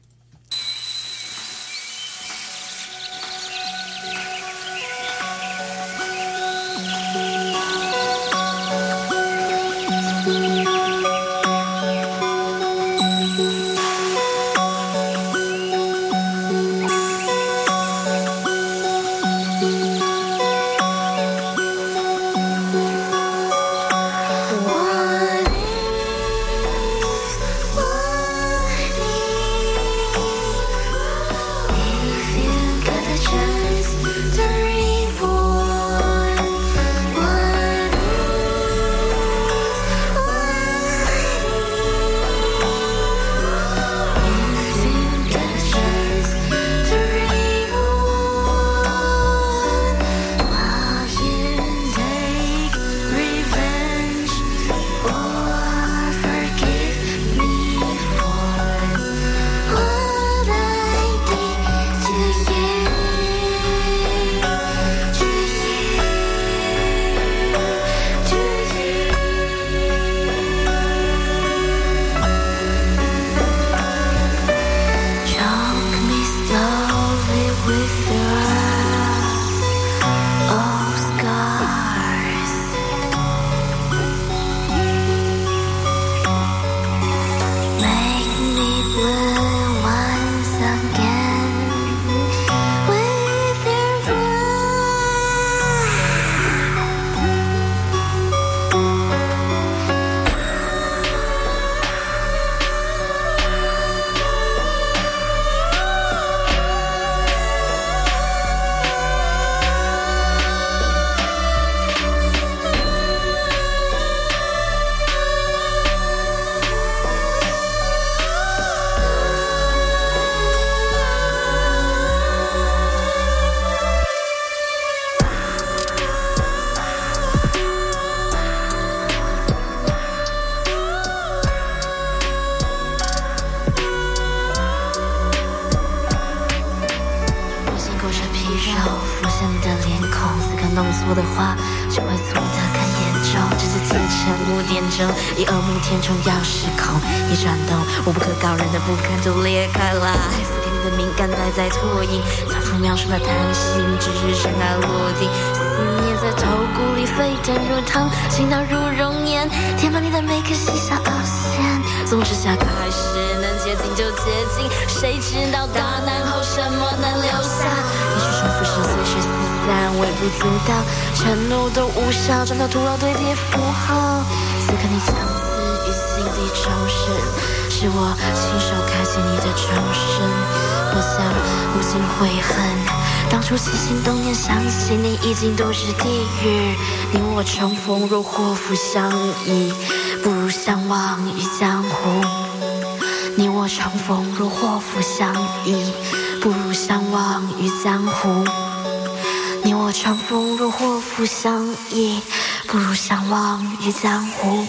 [204.01, 204.65] 江湖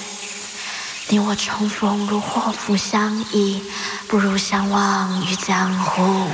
[1.08, 3.62] 你我重逢如祸福相依
[4.08, 6.28] 不如相忘于江湖。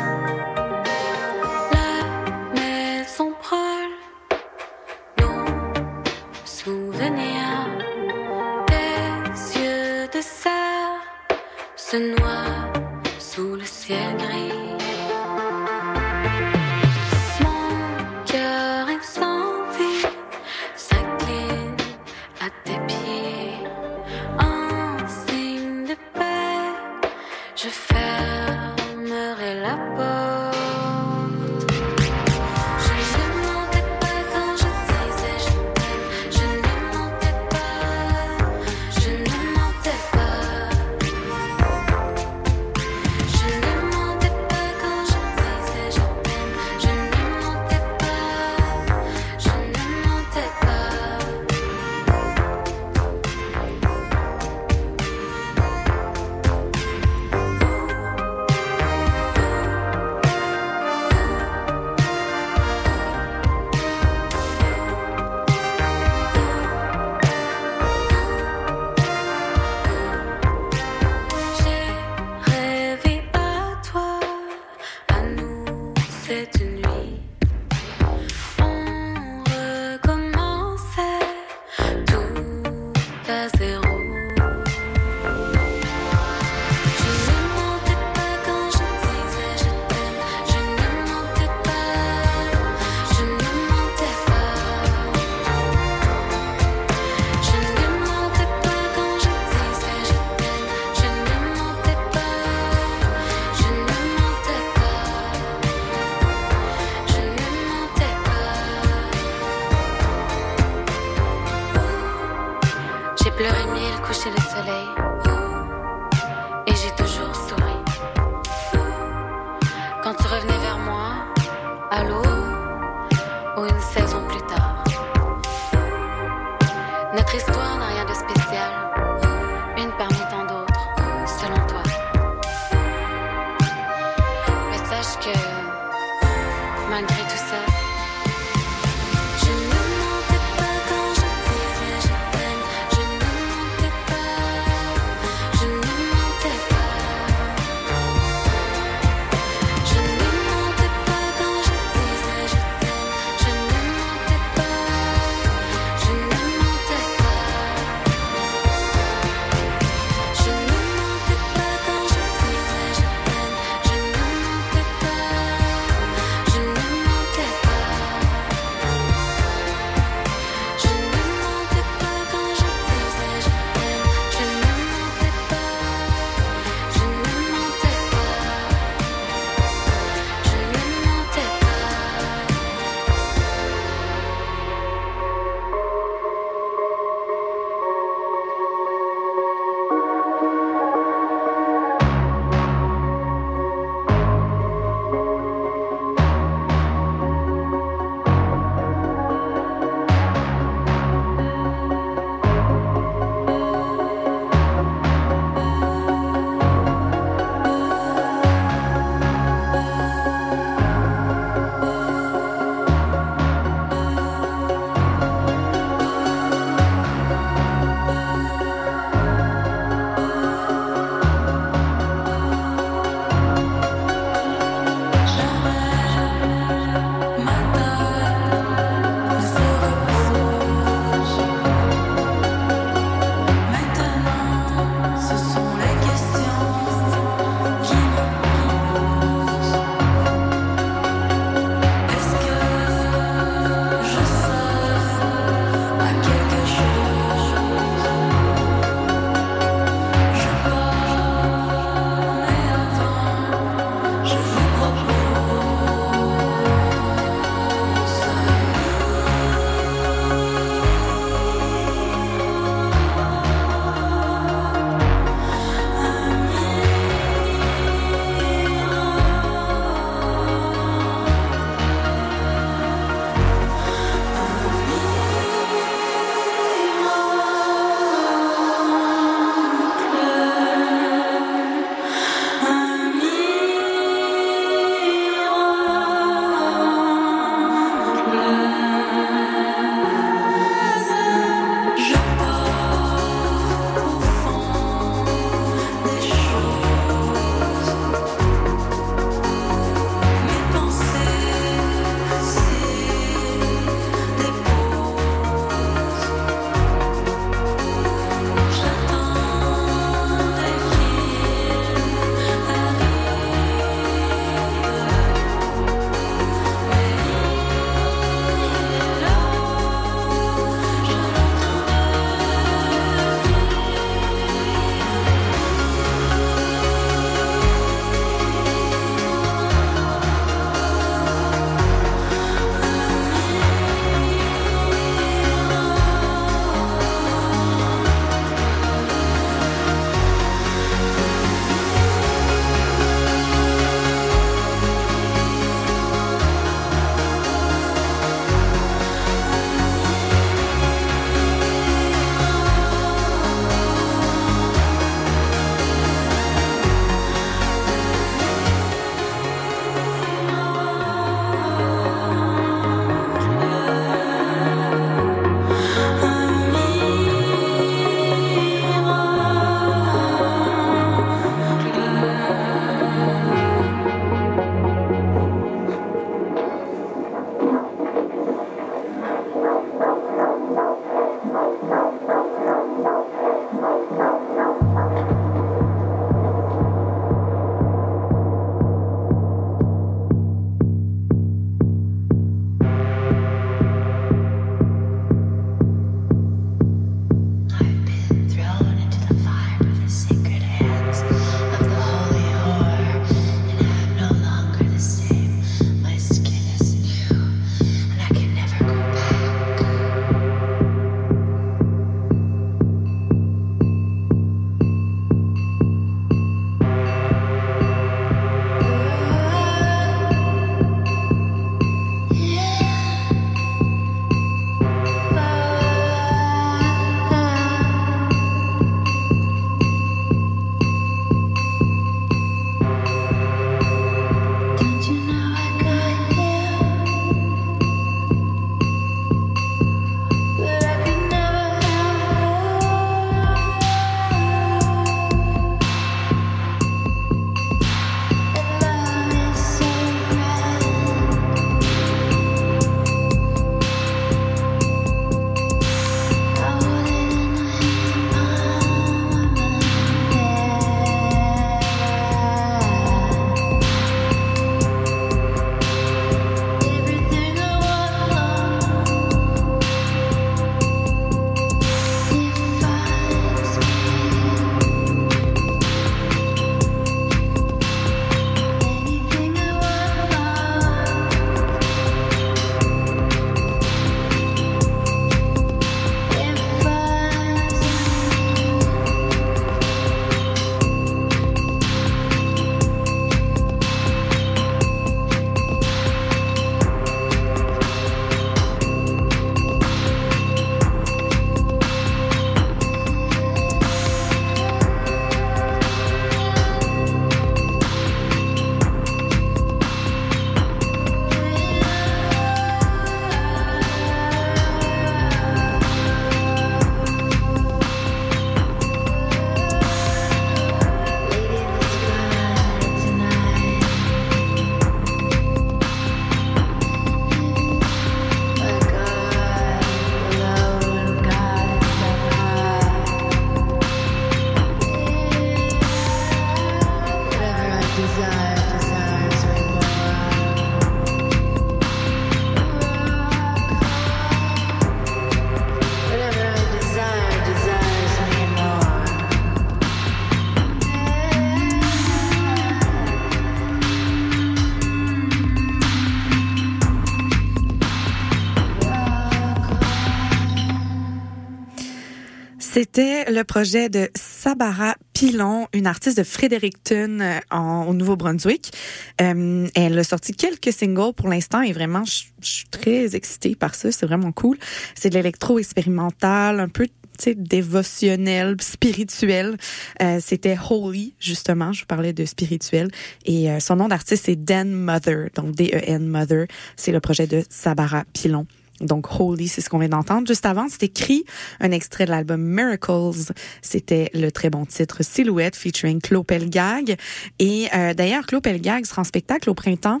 [562.98, 568.72] C'était le projet de Sabara Pilon, une artiste de Fredericton euh, au Nouveau-Brunswick.
[569.20, 573.76] Euh, elle a sorti quelques singles pour l'instant et vraiment, je suis très excitée par
[573.76, 573.92] ça.
[573.92, 574.58] C'est vraiment cool.
[574.96, 576.88] C'est de l'électro expérimental, un peu
[577.36, 579.58] dévotionnel, spirituel.
[580.02, 581.72] Euh, C'était Holy, justement.
[581.72, 582.90] Je vous parlais de spirituel.
[583.26, 585.28] Et son nom d'artiste, c'est Dan Mother.
[585.36, 586.48] Donc, D-E-N Mother.
[586.74, 588.48] C'est le projet de Sabara Pilon.
[588.80, 590.26] Donc, Holy, c'est ce qu'on vient d'entendre.
[590.26, 591.24] Juste avant, c'était écrit
[591.60, 593.32] un extrait de l'album Miracles.
[593.62, 596.96] C'était le très bon titre Silhouette featuring Claude Pelgag.
[597.38, 600.00] Et euh, d'ailleurs, Claude Pelgag sera en spectacle au printemps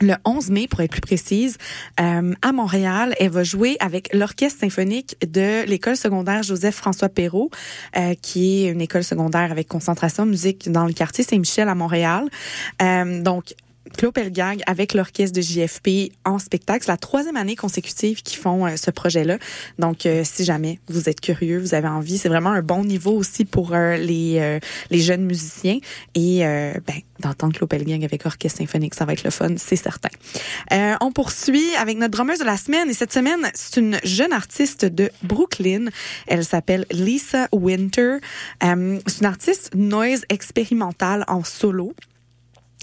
[0.00, 1.58] le 11 mai, pour être plus précise,
[2.00, 3.14] euh, à Montréal.
[3.18, 7.50] Elle va jouer avec l'Orchestre symphonique de l'école secondaire Joseph-François Perrault,
[7.96, 12.28] euh, qui est une école secondaire avec concentration musique dans le quartier Saint-Michel à Montréal.
[12.82, 13.54] Euh, donc,
[13.96, 16.84] Claude Pelgag avec l'orchestre de JFP en spectacle.
[16.84, 19.38] C'est la troisième année consécutive qu'ils font euh, ce projet-là.
[19.78, 23.12] Donc, euh, si jamais vous êtes curieux, vous avez envie, c'est vraiment un bon niveau
[23.12, 24.60] aussi pour euh, les
[25.00, 25.78] jeunes musiciens.
[26.14, 30.08] Et ben, d'entendre Claude Pelgag avec orchestre symphonique, ça va être le fun, c'est certain.
[31.00, 32.88] On poursuit avec notre drummeuse de la semaine.
[32.88, 35.86] Et cette semaine, c'est une jeune artiste de Brooklyn.
[36.26, 38.16] Elle s'appelle Lisa Winter.
[38.60, 41.94] C'est une artiste noise expérimentale en solo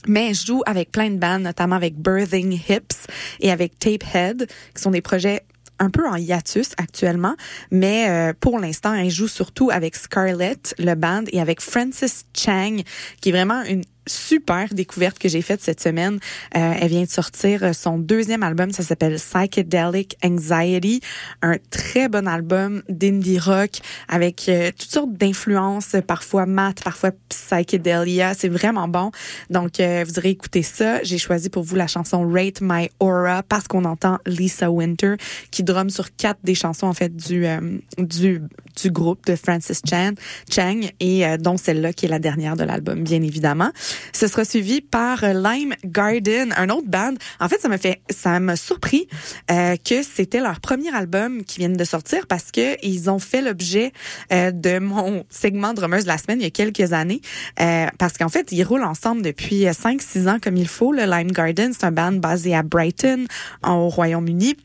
[0.05, 3.07] mais je joue avec plein de bandes, notamment avec Birthing Hips
[3.39, 5.43] et avec Tapehead, qui sont des projets
[5.79, 7.35] un peu en hiatus actuellement,
[7.71, 12.77] mais euh, pour l'instant, elle joue surtout avec Scarlett, le band, et avec Francis Chang,
[13.21, 16.19] qui est vraiment une super découverte que j'ai faite cette semaine.
[16.55, 21.01] Euh, elle vient de sortir son deuxième album, ça s'appelle Psychedelic Anxiety,
[21.41, 23.71] un très bon album d'indie rock
[24.07, 28.33] avec euh, toutes sortes d'influences, parfois mat, parfois psychedelia.
[28.33, 29.11] C'est vraiment bon.
[29.49, 31.03] Donc, euh, vous irez écouter ça.
[31.03, 35.15] J'ai choisi pour vous la chanson Rate My Aura parce qu'on entend Lisa Winter
[35.51, 37.59] qui drum sur quatre des chansons en fait du euh,
[37.97, 38.41] du
[38.81, 40.11] du groupe de Francis Chan,
[40.51, 43.71] Chang et euh, dont celle-là qui est la dernière de l'album, bien évidemment.
[44.13, 47.13] Ce sera suivi par euh, Lime Garden, un autre band.
[47.39, 49.07] En fait, ça m'a fait, ça m'a surpris
[49.51, 53.41] euh, que c'était leur premier album qui viennent de sortir parce que ils ont fait
[53.41, 53.91] l'objet
[54.31, 57.21] euh, de mon segment drummeuse de la semaine il y a quelques années.
[57.59, 60.91] Euh, parce qu'en fait, ils roulent ensemble depuis 5-6 ans comme il faut.
[60.91, 63.25] Le Lime Garden, c'est un band basé à Brighton,
[63.65, 64.55] au Royaume-Uni.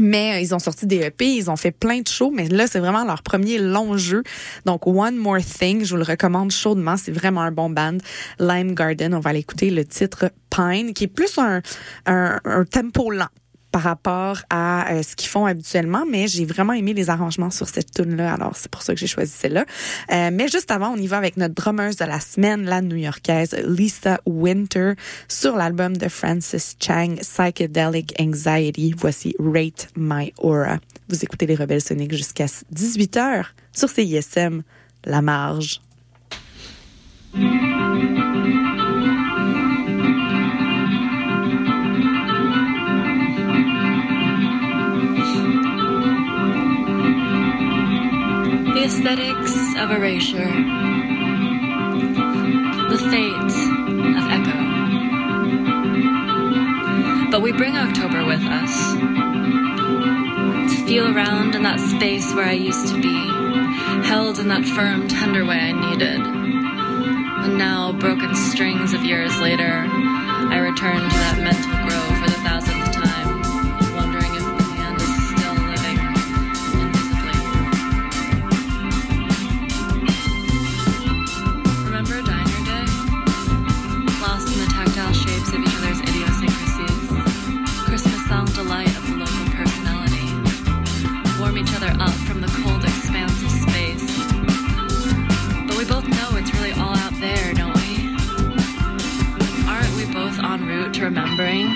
[0.00, 2.66] Mais euh, ils ont sorti des EP, ils ont fait plein de shows, mais là,
[2.66, 4.22] c'est vraiment leur premier long jeu.
[4.64, 6.96] Donc, One More Thing, je vous le recommande chaudement.
[6.96, 7.98] C'est vraiment un bon band.
[8.38, 11.62] Lime Garden, on va aller écouter le titre Pine, qui est plus un,
[12.06, 13.28] un, un tempo lent
[13.74, 17.68] par rapport à euh, ce qu'ils font habituellement, mais j'ai vraiment aimé les arrangements sur
[17.68, 19.64] cette tune là alors c'est pour ça que j'ai choisi celle-là.
[20.12, 23.56] Euh, mais juste avant, on y va avec notre drummeuse de la semaine, la new-yorkaise
[23.66, 24.92] Lisa Winter,
[25.26, 28.94] sur l'album de Francis Chang, Psychedelic Anxiety.
[28.96, 30.78] Voici Rate My Aura.
[31.08, 34.62] Vous écoutez les Rebelles Soniques jusqu'à 18h sur CISM,
[35.04, 35.80] La Marge.
[48.84, 50.44] The aesthetics of erasure,
[52.90, 53.54] the fate
[54.18, 54.60] of echo.
[57.30, 58.92] But we bring October with us
[60.70, 63.26] to feel around in that space where I used to be,
[64.06, 66.20] held in that firm, tender way I needed.
[66.20, 72.13] And now, broken strings of years later, I return to that mental grove
[100.94, 101.66] to remembering?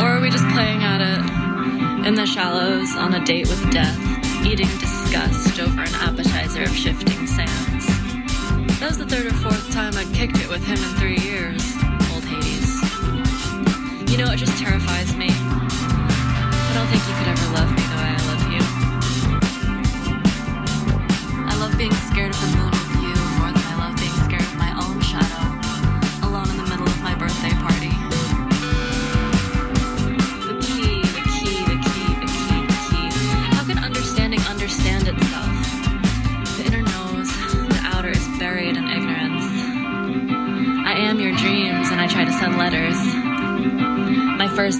[0.00, 3.98] Or are we just playing at it in the shallows on a date with death,
[4.44, 7.07] eating disgust over an appetizer of shifting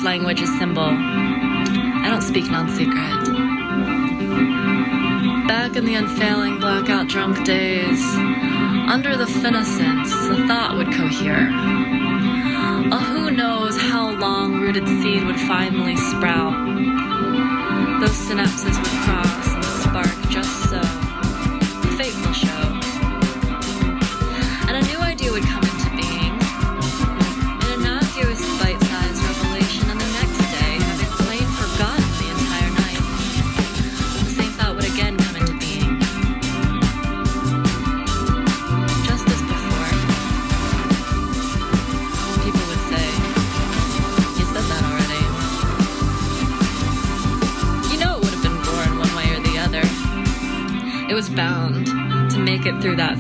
[0.08, 0.88] language is symbol.
[0.88, 3.20] I don't speak non secret.
[5.46, 8.02] Back in the unfailing blackout drunk days,
[8.88, 11.48] under the finiscence, the thought would cohere.
[12.96, 16.56] A who knows how long rooted seed would finally sprout.
[18.00, 20.57] Those synapses would cross and spark just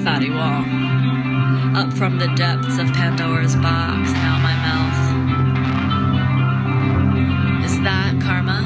[0.08, 0.64] fatty wall.
[1.76, 4.98] Up from the depths of Pandora's box and out my mouth.
[7.62, 8.62] Is that karma?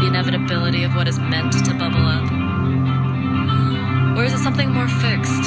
[0.00, 2.28] The inevitability of what is meant to bubble up?
[4.18, 5.45] Or is it something more fixed?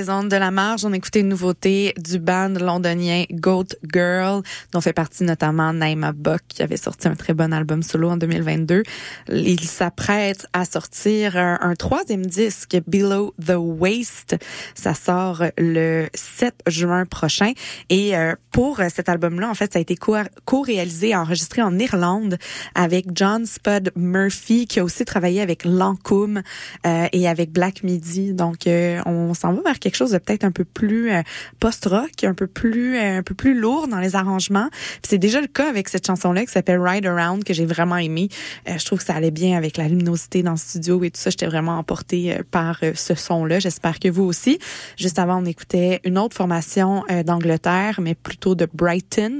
[0.00, 5.24] De la marge, on écoutait une nouveauté du band londonien Goat Girl, dont fait partie
[5.24, 8.82] notamment Naima Buck, qui avait sorti un très bon album solo en 2022.
[9.28, 14.36] Il s'apprête à sortir un, troisième disque, Below the Waist.
[14.74, 17.52] Ça sort le 7 juin prochain.
[17.90, 22.38] Et euh, pour cet album-là, en fait, ça a été co-réalisé enregistré en Irlande
[22.74, 26.42] avec John Spud Murphy, qui a aussi travaillé avec Lancôme
[26.86, 28.32] euh, et avec Black Midi.
[28.32, 31.22] Donc, euh, on s'en va vers chose de peut-être un peu plus euh,
[31.58, 34.68] post-rock, un peu plus euh, un peu plus lourd dans les arrangements.
[35.02, 38.28] C'est déjà le cas avec cette chanson-là qui s'appelle Ride Around que j'ai vraiment aimé.
[38.68, 41.20] Euh, je trouve que ça allait bien avec la luminosité dans le studio et tout
[41.20, 41.30] ça.
[41.30, 43.58] J'étais vraiment emportée par ce son-là.
[43.58, 44.58] J'espère que vous aussi.
[44.96, 49.38] Juste avant, on écoutait une autre formation d'Angleterre, mais plutôt de Brighton.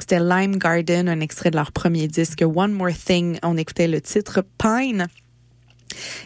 [0.00, 3.38] C'était Lime Garden, un extrait de leur premier disque, One More Thing.
[3.42, 5.06] On écoutait le titre Pine.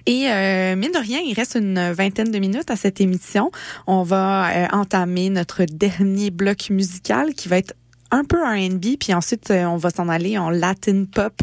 [0.07, 3.51] Et euh, mine de rien, il reste une vingtaine de minutes à cette émission.
[3.87, 7.75] On va euh, entamer notre dernier bloc musical qui va être
[8.15, 11.35] un peu R&B, puis ensuite euh, on va s'en aller en Latin pop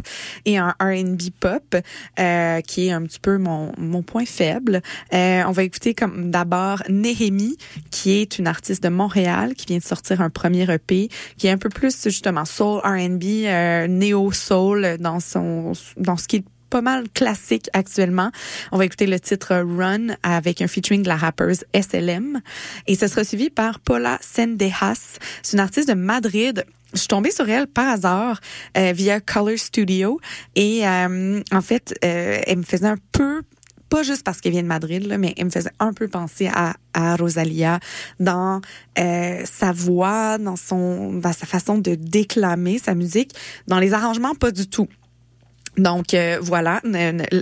[0.45, 1.76] et en R&B pop,
[2.19, 4.81] euh, qui est un petit peu mon, mon point faible.
[5.14, 7.57] Euh, on va écouter comme d'abord Néhémie,
[7.89, 11.52] qui est une artiste de Montréal, qui vient de sortir un premier EP, qui est
[11.52, 16.45] un peu plus justement soul R&B, euh, néo soul dans son dans ce qui est
[16.72, 18.31] pas mal classique actuellement.
[18.72, 22.41] On va écouter le titre Run avec un featuring de la rappeuse SLM.
[22.88, 25.19] Et ce sera suivi par Paula Sendejas.
[25.43, 28.41] C'est une artiste de Madrid je suis tombée sur elle par hasard
[28.77, 30.19] euh, via Color Studio
[30.56, 33.43] et euh, en fait, euh, elle me faisait un peu
[33.88, 36.49] pas juste parce qu'elle vient de Madrid, là, mais elle me faisait un peu penser
[36.53, 37.80] à, à Rosalia
[38.19, 38.61] dans
[38.95, 43.34] sa voix, dans son, dans sa façon de déclamer sa musique,
[43.68, 44.88] dans les arrangements pas du tout.
[45.77, 46.81] Donc euh, voilà,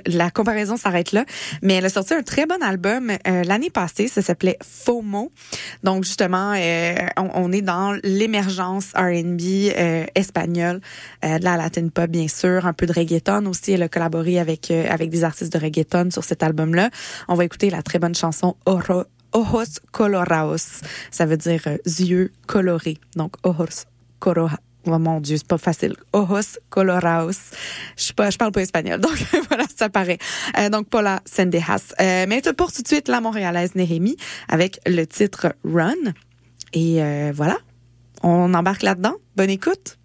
[0.06, 1.26] la comparaison s'arrête là.
[1.62, 5.32] Mais elle a sorti un très bon album euh, l'année passée, ça s'appelait FOMO.
[5.84, 9.72] Donc justement, euh, on, est dans l'émergence R&B
[10.16, 10.82] espagnole,
[11.24, 13.72] de la latin pop bien sûr, un peu de reggaeton aussi.
[13.72, 16.90] Elle a collaboré avec avec des artistes de reggaeton sur cet album-là.
[17.28, 19.06] On va écouter la très bonne chanson Ojos
[19.92, 20.82] Colorados.
[21.12, 22.98] Ça veut dire yeux colorés.
[23.16, 23.86] Donc Ojos
[24.20, 25.96] Colorados Oh mon Dieu, c'est pas facile.
[26.14, 27.52] Ojos colorados.
[27.96, 29.18] Je pas, je parle pas espagnol, donc
[29.48, 30.18] voilà, ça paraît.
[30.58, 31.94] Euh, donc Paula Sendejas.
[32.02, 34.18] Euh, mais pour tout de suite la Montréalaise Néhémie
[34.48, 35.94] avec le titre Run.
[36.74, 37.58] Et euh, voilà,
[38.24, 39.16] on embarque là-dedans.
[39.36, 39.99] Bonne écoute.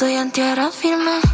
[0.00, 1.29] Estoy en tierra firme,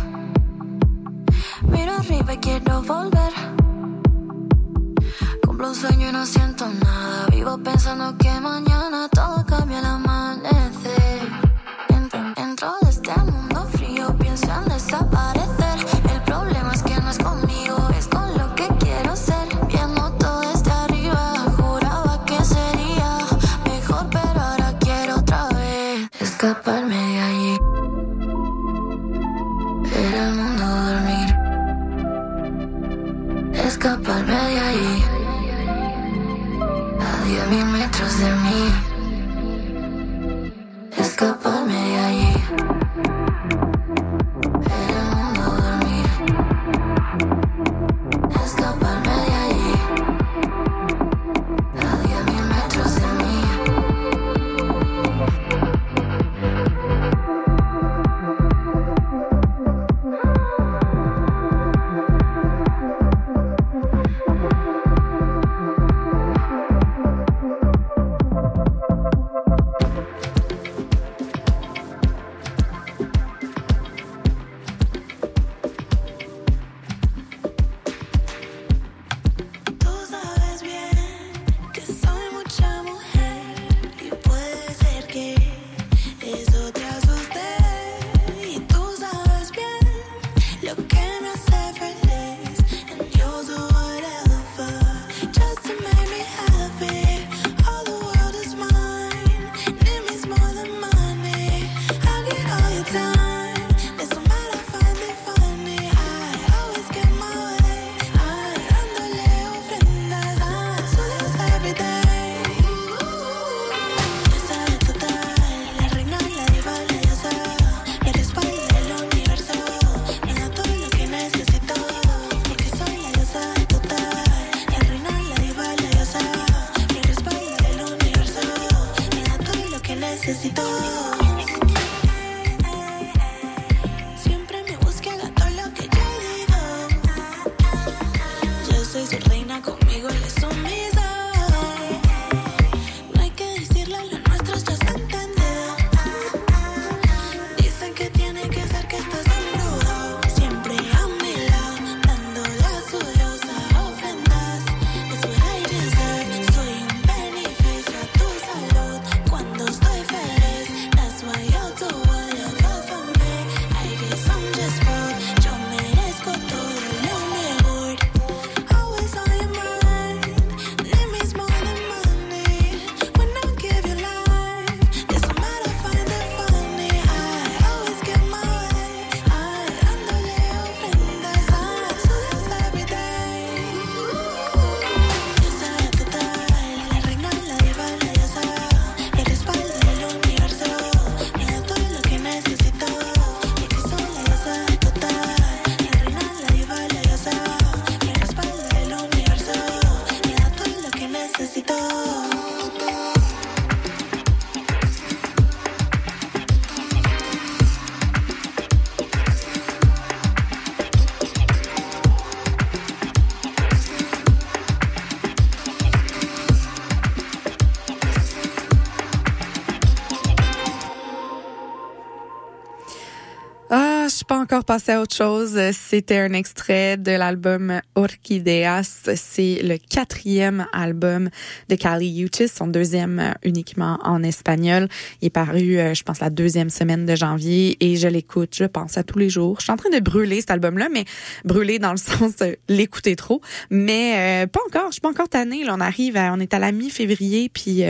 [224.46, 225.58] encore passé à autre chose.
[225.72, 229.10] C'était un extrait de l'album Orchideas.
[229.16, 231.30] C'est le quatrième album
[231.68, 234.86] de Kali Uchis, son deuxième euh, uniquement en espagnol.
[235.20, 238.66] Il est paru, euh, je pense, la deuxième semaine de janvier et je l'écoute, je
[238.66, 239.56] pense, à tous les jours.
[239.58, 241.06] Je suis en train de brûler cet album-là, mais
[241.44, 242.34] brûler dans le sens
[242.68, 243.40] l'écouter trop.
[243.70, 245.64] Mais euh, pas encore, je suis pas encore tannée.
[245.64, 247.82] Là, on arrive, à, on est à la mi-février, puis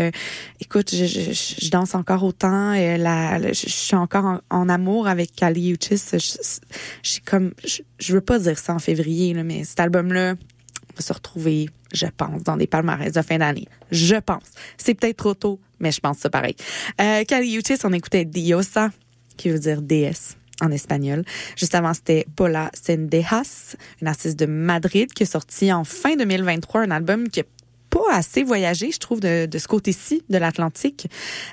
[0.60, 2.72] écoute, je, je, je, danse encore autant.
[2.72, 6.45] la, je, suis encore en, en amour avec Kali Uchis
[7.02, 12.42] je, veux pas dire ça en février, mais cet album-là va se retrouver, je pense,
[12.42, 13.68] dans des palmarès de fin d'année.
[13.90, 14.44] Je pense.
[14.76, 16.56] C'est peut-être trop tôt, mais je pense ça pareil.
[17.00, 18.90] Euh, Caliutis, on écoutait Diosa,
[19.36, 21.24] qui veut dire déesse en espagnol.
[21.56, 26.82] Juste avant, c'était Paula Sendejas, une artiste de Madrid qui est sortie en fin 2023
[26.82, 27.44] un album qui a
[27.96, 31.08] pas assez voyagé, je trouve, de, ce côté-ci de l'Atlantique.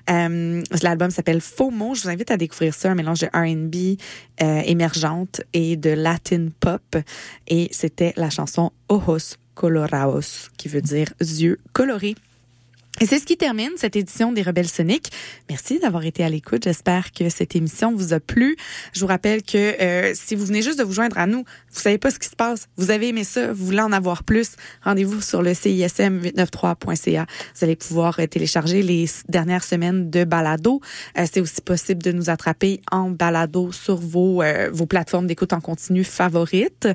[0.09, 1.95] Euh, L'album s'appelle FOMO.
[1.95, 3.97] Je vous invite à découvrir ça, un mélange de R&B
[4.41, 6.97] euh, émergente et de Latin pop.
[7.47, 12.15] Et c'était la chanson Ojos Colorados, qui veut dire yeux colorés.
[13.01, 15.11] Et c'est ce qui termine cette édition des Rebelles Soniques.
[15.49, 16.63] Merci d'avoir été à l'écoute.
[16.65, 18.55] J'espère que cette émission vous a plu.
[18.93, 21.43] Je vous rappelle que euh, si vous venez juste de vous joindre à nous,
[21.73, 24.23] vous savez pas ce qui se passe, vous avez aimé ça, vous voulez en avoir
[24.23, 24.51] plus,
[24.83, 27.25] rendez-vous sur le CISM893.ca.
[27.55, 30.81] Vous allez pouvoir euh, télécharger les dernières semaines de balado.
[31.17, 35.61] Euh, c'est aussi possible de nous attraper en balado sur vos, vos plateformes d'écoute en
[35.61, 36.87] continu favorites.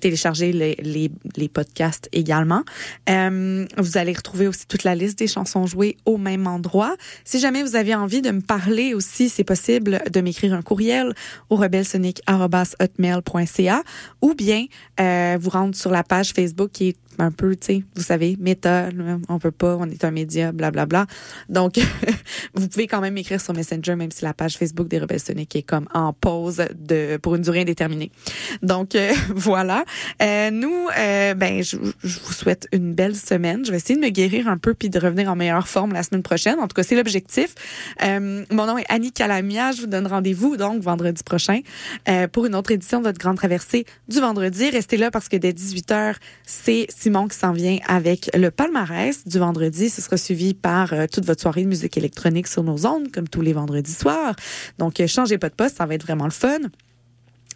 [0.00, 2.62] télécharger les, les, les podcasts également.
[3.06, 6.96] vous allez retrouver aussi toute la liste des chansons jouées au même endroit.
[7.24, 11.12] Si jamais vous avez envie de me parler aussi, c'est possible de m'écrire un courriel
[11.50, 13.82] au rebelsonic.hotmail.ca
[14.20, 14.66] ou bien
[15.00, 18.36] euh, vous rendre sur la page Facebook qui est un peu, tu sais, vous savez,
[18.40, 18.88] méta,
[19.28, 21.04] on peut pas, on est un média, blablabla.
[21.04, 21.60] Bla, bla.
[21.60, 21.78] Donc,
[22.54, 25.54] vous pouvez quand même m'écrire sur Messenger, même si la page Facebook des Rebelles Sonic
[25.56, 28.10] est comme en pause de pour une durée indéterminée.
[28.62, 29.84] Donc, euh, voilà.
[30.22, 33.64] Euh, nous, euh, ben, je, je, vous souhaite une belle semaine.
[33.64, 36.02] Je vais essayer de me guérir un peu puis de revenir en meilleure forme la
[36.02, 36.58] semaine prochaine.
[36.58, 37.54] En tout cas, c'est l'objectif.
[38.04, 39.72] Euh, mon nom est Annie Calamia.
[39.72, 41.60] Je vous donne rendez-vous, donc, vendredi prochain
[42.32, 44.70] pour une autre édition de votre Grande Traversée du vendredi.
[44.70, 46.14] Restez là parce que dès 18h,
[46.44, 49.88] c'est Simon qui s'en vient avec le palmarès du vendredi.
[49.88, 53.26] Ce sera suivi par euh, toute votre soirée de musique électronique sur nos ondes, comme
[53.26, 54.36] tous les vendredis soirs.
[54.76, 56.58] Donc, euh, changez pas de poste, ça va être vraiment le fun.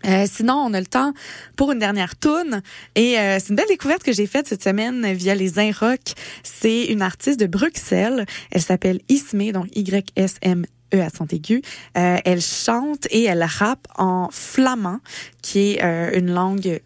[0.07, 1.13] Euh, sinon, on a le temps
[1.55, 2.63] pour une dernière toune
[2.95, 6.01] et c'est une belle découverte que j'ai faite cette semaine via les Inrock.
[6.43, 8.25] C'est une artiste de Bruxelles.
[8.51, 10.65] Elle s'appelle Ismé, donc Y-S-M.
[10.95, 11.63] E à son aigu.
[11.95, 14.99] elle chante et elle rappe en flamand,
[15.41, 15.83] qui est
[16.19, 16.81] une langue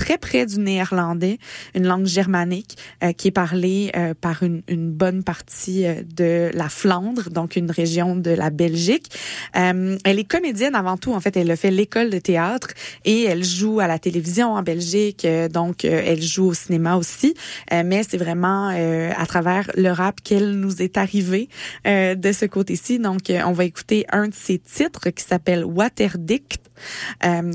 [0.00, 1.38] très près du néerlandais,
[1.74, 6.50] une langue germanique euh, qui est parlée euh, par une, une, bonne partie euh, de
[6.54, 9.10] la Flandre, donc une région de la Belgique.
[9.52, 11.12] elle est comédienne avant tout.
[11.12, 12.68] En fait, elle a fait l'école de théâtre
[13.04, 15.26] et elle joue à la télévision en Belgique.
[15.52, 17.34] donc, elle joue au cinéma aussi.
[17.70, 21.48] mais c'est vraiment à travers le rap qu'elle nous est arrivée
[21.84, 22.98] de ce côté-ci.
[22.98, 26.62] Donc, on va écouter un de ses titres qui s'appelle Waterdict,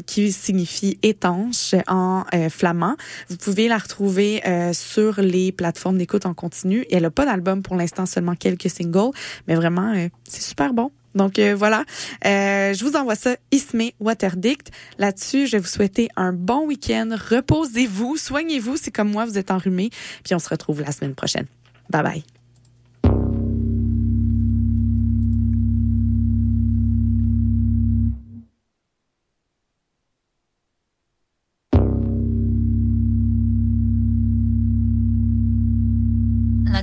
[0.06, 2.95] qui signifie étanche en euh, flamand.
[3.30, 6.82] Vous pouvez la retrouver euh, sur les plateformes d'écoute en continu.
[6.90, 9.12] Et elle n'a pas d'album pour l'instant, seulement quelques singles,
[9.48, 10.91] mais vraiment, euh, c'est super bon.
[11.16, 11.86] Donc voilà,
[12.26, 14.72] je vous envoie ça, Ismé Waterdict.
[14.98, 17.16] Là-dessus, je vais vous souhaiter un bon week-end.
[17.30, 19.91] Reposez-vous, soignez-vous si comme moi vous êtes enrhumé.
[20.26, 21.45] Puis on se retrouve la semaine prochaine.
[21.90, 22.35] Bye bye.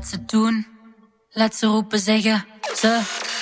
[0.02, 0.66] Laat ze doen.
[1.30, 2.44] Laat ze roepen zeggen,
[2.76, 3.00] ze.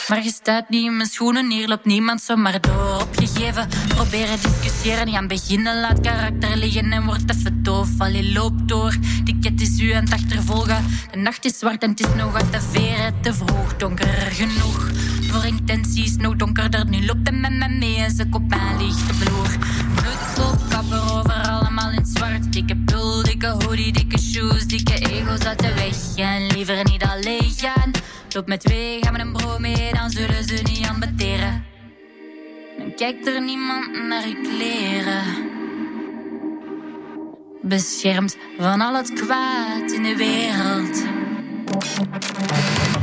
[0.09, 3.01] Maar je staat niet in mijn schoenen, hier loopt niemand zomaar door.
[3.01, 5.81] Opgegeven, proberen discussiëren, gaan beginnen.
[5.81, 7.89] Laat karakter liggen en wordt even doof.
[7.99, 10.85] Allee, loop door, die ket is u aan het achtervolgen.
[11.11, 13.21] De nacht is zwart en het is nog wat te veren.
[13.21, 14.91] Te vroeg, donker genoeg.
[15.31, 16.87] Voor intenties, nog donkerder.
[16.87, 19.57] Nu loopt hij met me mee en ze kop aan ligt de vloer.
[19.95, 22.53] Bloed, kapper over allemaal in zwart.
[22.53, 26.17] Dikke pul, dikke hoodie, dikke shoes, dikke ego's uit de weg.
[26.17, 27.91] En liever niet alleen gaan.
[28.29, 31.65] Loop met twee, gaan we een bro mee, dan zullen ze niet ambeteren.
[32.79, 35.23] Dan kijkt er niemand naar je kleren.
[37.63, 41.05] Beschermd van al het kwaad in de wereld.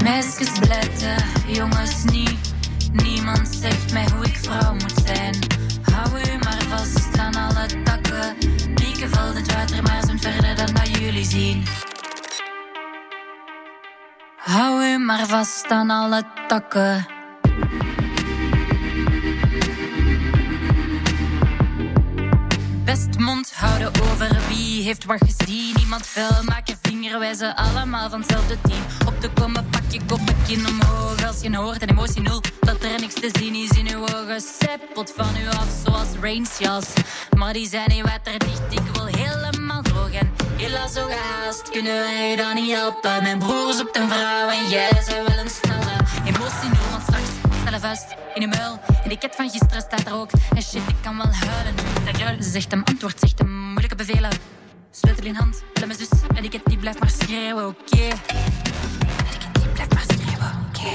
[0.04, 1.16] Meisjes bletten,
[1.48, 2.54] jongens niet.
[2.92, 5.36] Niemand zegt mij hoe ik vrouw moet zijn.
[5.82, 8.36] Hou u maar vast aan alle takken.
[8.98, 11.64] Pieken valt het water maar zo'n verder dan dat jullie zien.
[14.38, 17.06] Hou u maar vast aan alle takken.
[23.18, 25.74] Mond houden over wie heeft wat gezien.
[25.76, 28.82] Niemand vuil maken vinger, wij zijn allemaal van hetzelfde team.
[29.08, 30.20] Op de komen pak je kop
[30.68, 31.26] omhoog.
[31.28, 34.42] Als je hoort en emotie nul, dat er niks te zien is in uw ogen.
[34.42, 36.86] Seppelt van u af zoals Rainsjas.
[37.38, 40.12] Maar die zijn niet waterdicht, ik wil helemaal droog.
[40.12, 43.24] En helaas zo gehaast, kunnen wij dan niet helpen.
[43.24, 45.96] Mijn broers op de vrouw en jij zou wel een snelle
[46.26, 46.90] emotie nul.
[46.92, 48.80] Want straks snelle vuist in de muil.
[49.04, 50.32] En die ket van gisteren staat er ook.
[50.56, 52.38] En shit, ik kan wel huilen.
[52.38, 54.30] De zegt hem antwoord, zegt hem moeilijke bevelen.
[54.92, 56.10] Sleutel in hand, bel mijn zus.
[56.36, 57.96] En die ket die blijft maar schreeuwen, oké.
[57.96, 58.10] Okay.
[58.10, 58.18] En
[59.30, 60.92] die ket die blijft maar schreeuwen, oké.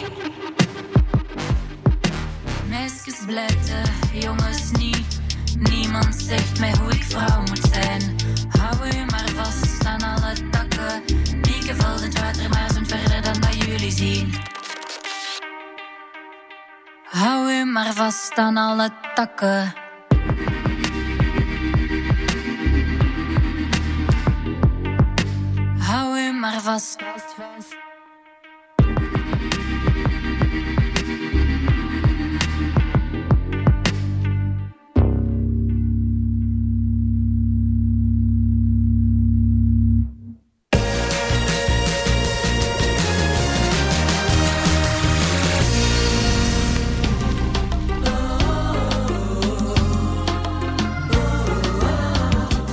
[2.69, 3.82] Meisjes blijten,
[4.12, 5.20] jongens niet.
[5.59, 8.16] Niemand zegt mij hoe ik vrouw moet zijn.
[8.49, 11.03] Hou u maar vast aan alle takken.
[11.35, 14.51] Mieke valt het water maar zijn verder dan dat jullie zien.
[17.12, 19.74] Hou u maar vast aan alle takken.
[25.78, 27.01] Hou u maar vast.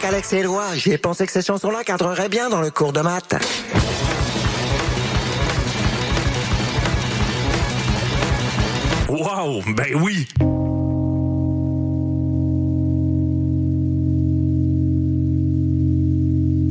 [0.00, 0.64] Alex et Éloi.
[0.74, 3.34] J'ai pensé que ces chansons-là cadreraient bien dans le cours de maths.
[9.08, 10.26] Wow, ben oui!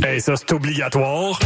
[0.03, 1.39] Hey, ça, c'est obligatoire.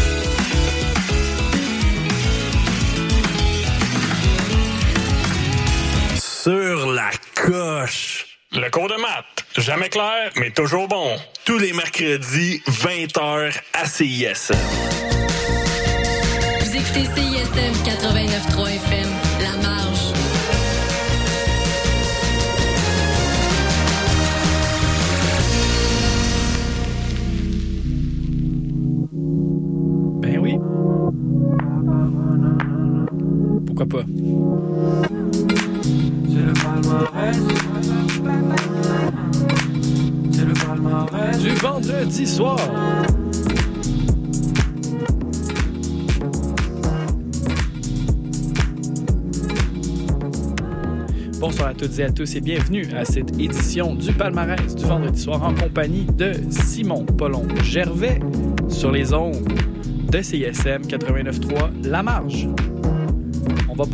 [6.17, 8.34] Sur la coche.
[8.55, 9.45] Le cours de maths.
[9.57, 11.17] Jamais clair, mais toujours bon.
[11.43, 14.55] Tous les mercredis, 20h à CISM.
[16.61, 19.09] Vous écoutez CISM 89.3 FM,
[19.41, 20.13] La Marge.
[30.21, 30.57] Ben oui.
[33.65, 34.05] Pourquoi pas?
[41.41, 42.57] Du vendredi soir.
[51.39, 55.21] Bonsoir à toutes et à tous et bienvenue à cette édition du palmarès du vendredi
[55.21, 58.19] soir en compagnie de Simon Paulon Gervais
[58.67, 59.47] sur les ondes
[60.11, 62.47] de CISM 89.3 La Marge.